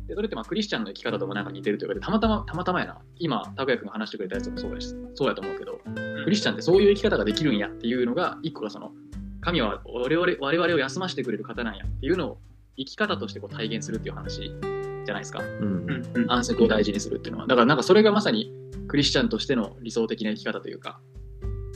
[0.07, 5.81] で、それってまあクリスチャンの生き方ともなんか似てるというか、たまたま、たまたまやな、今、拓也君が話してくれたやつもそうやし、そうやと思うけど、
[6.25, 8.93] クリスチャンってそういう生き方ができるんやっていうのが、一個がその、
[9.41, 12.39] 神は我々我々を休ませてくれる方なんやっていうのを
[12.79, 15.41] 生き方としてこう体現するっていう話じゃないですか。
[15.41, 17.47] うんうんうん安息を大事にするっていうのは。
[17.47, 18.51] だからなんかそれがまさに
[18.89, 20.99] クリスチャンとしての理想的な生き方というか、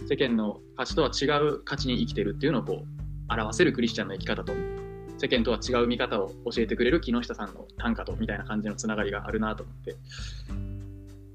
[0.09, 4.55] 世間の価値とは違う価値に生きてるっていうのをこう表せるクリスチャンの生き方と、
[5.19, 9.93] 世間とは違う見方を教えてくれる木下さんの短歌とみたいな感じのつながりがあるなと思って。
[9.93, 9.95] っ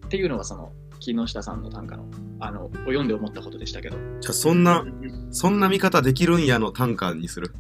[0.10, 2.06] ていうのがその木下さんの短歌の
[2.40, 3.98] あのを読んで思ったことでしたけど。
[4.22, 4.86] じゃあそんな、
[5.32, 7.54] そんな見方できるんやの短歌にする。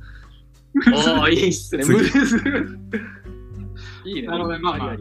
[1.17, 1.84] おお、いいっすね。
[4.05, 4.28] いいね。
[4.28, 4.97] なるほどねまあまあ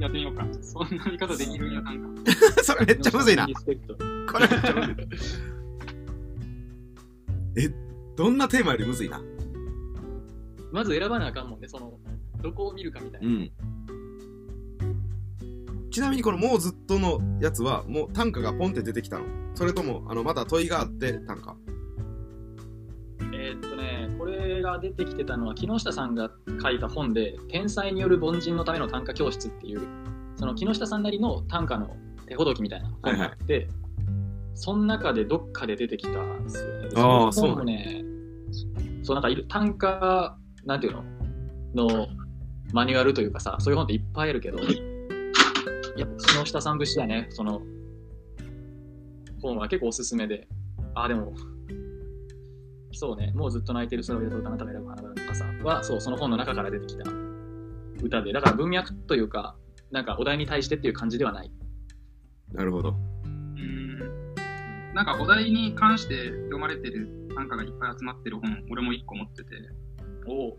[0.00, 0.46] やってみようか。
[0.60, 2.32] そんな見方できるんや、なんか。
[2.62, 3.52] それめっちゃむずいなこ
[4.38, 4.96] れめっちゃむずい。
[7.66, 7.74] え、
[8.16, 9.20] どんなテーマよりむずいな。
[10.72, 11.98] まず選ばなあかんもんね、その、
[12.42, 13.30] どこを見るかみたいうな。
[13.30, 13.50] ん。
[15.90, 21.56] ちなみにこのもうずっとのやつはもう短歌がポンって出てきたのそれともあのまた問いがあって短歌
[23.32, 26.30] えーっとね、これが出てきてたのは、木下さんが
[26.62, 29.80] 書いた本で、天才による凡人のための短歌教室っていう、
[30.36, 31.96] その木下さんなりの短歌の
[32.26, 33.68] 手ほどきみたいな本があって、
[34.54, 36.88] その中でどっかで出てきたんですよね。
[36.88, 38.04] であーその本もね、
[39.02, 40.36] そうなんかいる単価、
[40.68, 41.04] なんていうの？
[41.74, 42.06] の
[42.72, 47.62] マニュアルというかさ、そういう本っていっぱいあるけど、やっぱ木下さん節だね、その
[49.40, 50.46] 本は結構おすすめで。
[50.94, 51.32] あー、でも、
[52.92, 57.04] そうね、もうずっと泣いてる空をとあなたが選ぶ花々の傘は、そう、その本の中から出てきた
[58.02, 59.56] 歌で、だから文脈というか、
[59.90, 61.50] なんかお題に対してっていう感じではない。
[62.52, 62.94] なるほど。
[63.24, 63.98] うん。
[64.94, 69.50] なんかお題に関して読まれてる短歌がいっぱい集まってる本、俺も一個持ってて、
[70.28, 70.56] お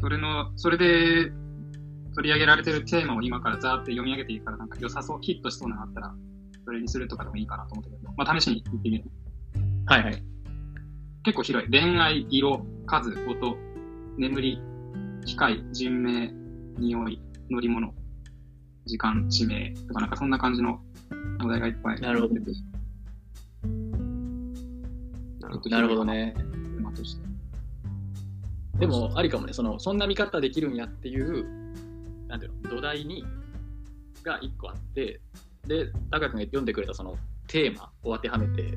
[0.00, 1.30] それの、それで
[2.14, 6.14] 取り上げられてるテーマを今からザーって読み上げていいから、なんか良さそう、ヒットしそうなのあったら、
[6.64, 9.04] それにするとかでもいいかなと思ったけど、まあ試しに言ってみる。
[9.86, 10.22] はいはい。
[11.24, 11.70] 結構広い。
[11.70, 13.56] 恋愛、色、数、音、
[14.18, 14.60] 眠り、
[15.24, 16.32] 機械、人名、
[16.78, 17.20] 匂い、
[17.50, 17.94] 乗り物、
[18.86, 20.80] 時間、地名とかなんかそんな感じの
[21.42, 22.52] お題がいっぱいなるほど出てて
[25.40, 26.04] なるほなるほど。
[26.04, 26.34] ね。
[26.36, 27.33] テーマとして。
[28.78, 31.44] でも、ありかもね、その、そんな見方できるんやっていう、
[32.28, 33.24] なんていうの、土台に、
[34.22, 35.20] が一個あって、
[35.66, 37.16] で、高君が読んでくれたその
[37.46, 38.76] テーマを当てはめて、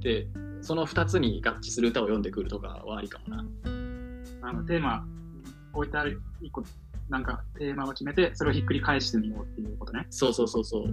[0.00, 0.26] で、
[0.60, 3.44] その二つに合致する歌を読んでくるとかはありかもな。
[4.42, 5.06] あのテーマ
[5.72, 6.62] 置いてある一個
[7.08, 10.06] なんかテーマを決めてそれをひっくり返してみようっていうことね。
[10.10, 10.88] そうそうそうそう。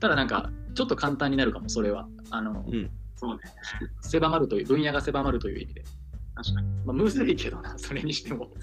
[0.00, 2.08] ただなんか、ちょっと簡単になるかも、それは。
[2.30, 2.90] あの、うん。
[3.16, 3.42] そうね。
[4.00, 5.84] 狭まるという、分野が狭まるという意味で。
[6.34, 6.68] 確かに。
[6.84, 8.50] まあ、むずいけどな、 それにしても。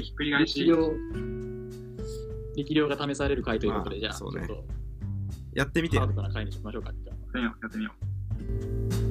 [0.00, 0.64] ひっくり返し。
[0.64, 0.92] 力量、
[2.56, 4.64] 力量が試される回ということで、じゃあ、まあそうねちょっと
[5.54, 6.92] やってみてよハードな回にしましょうか。
[6.92, 7.58] じゃあやってみよう。
[7.62, 9.09] やってみよう。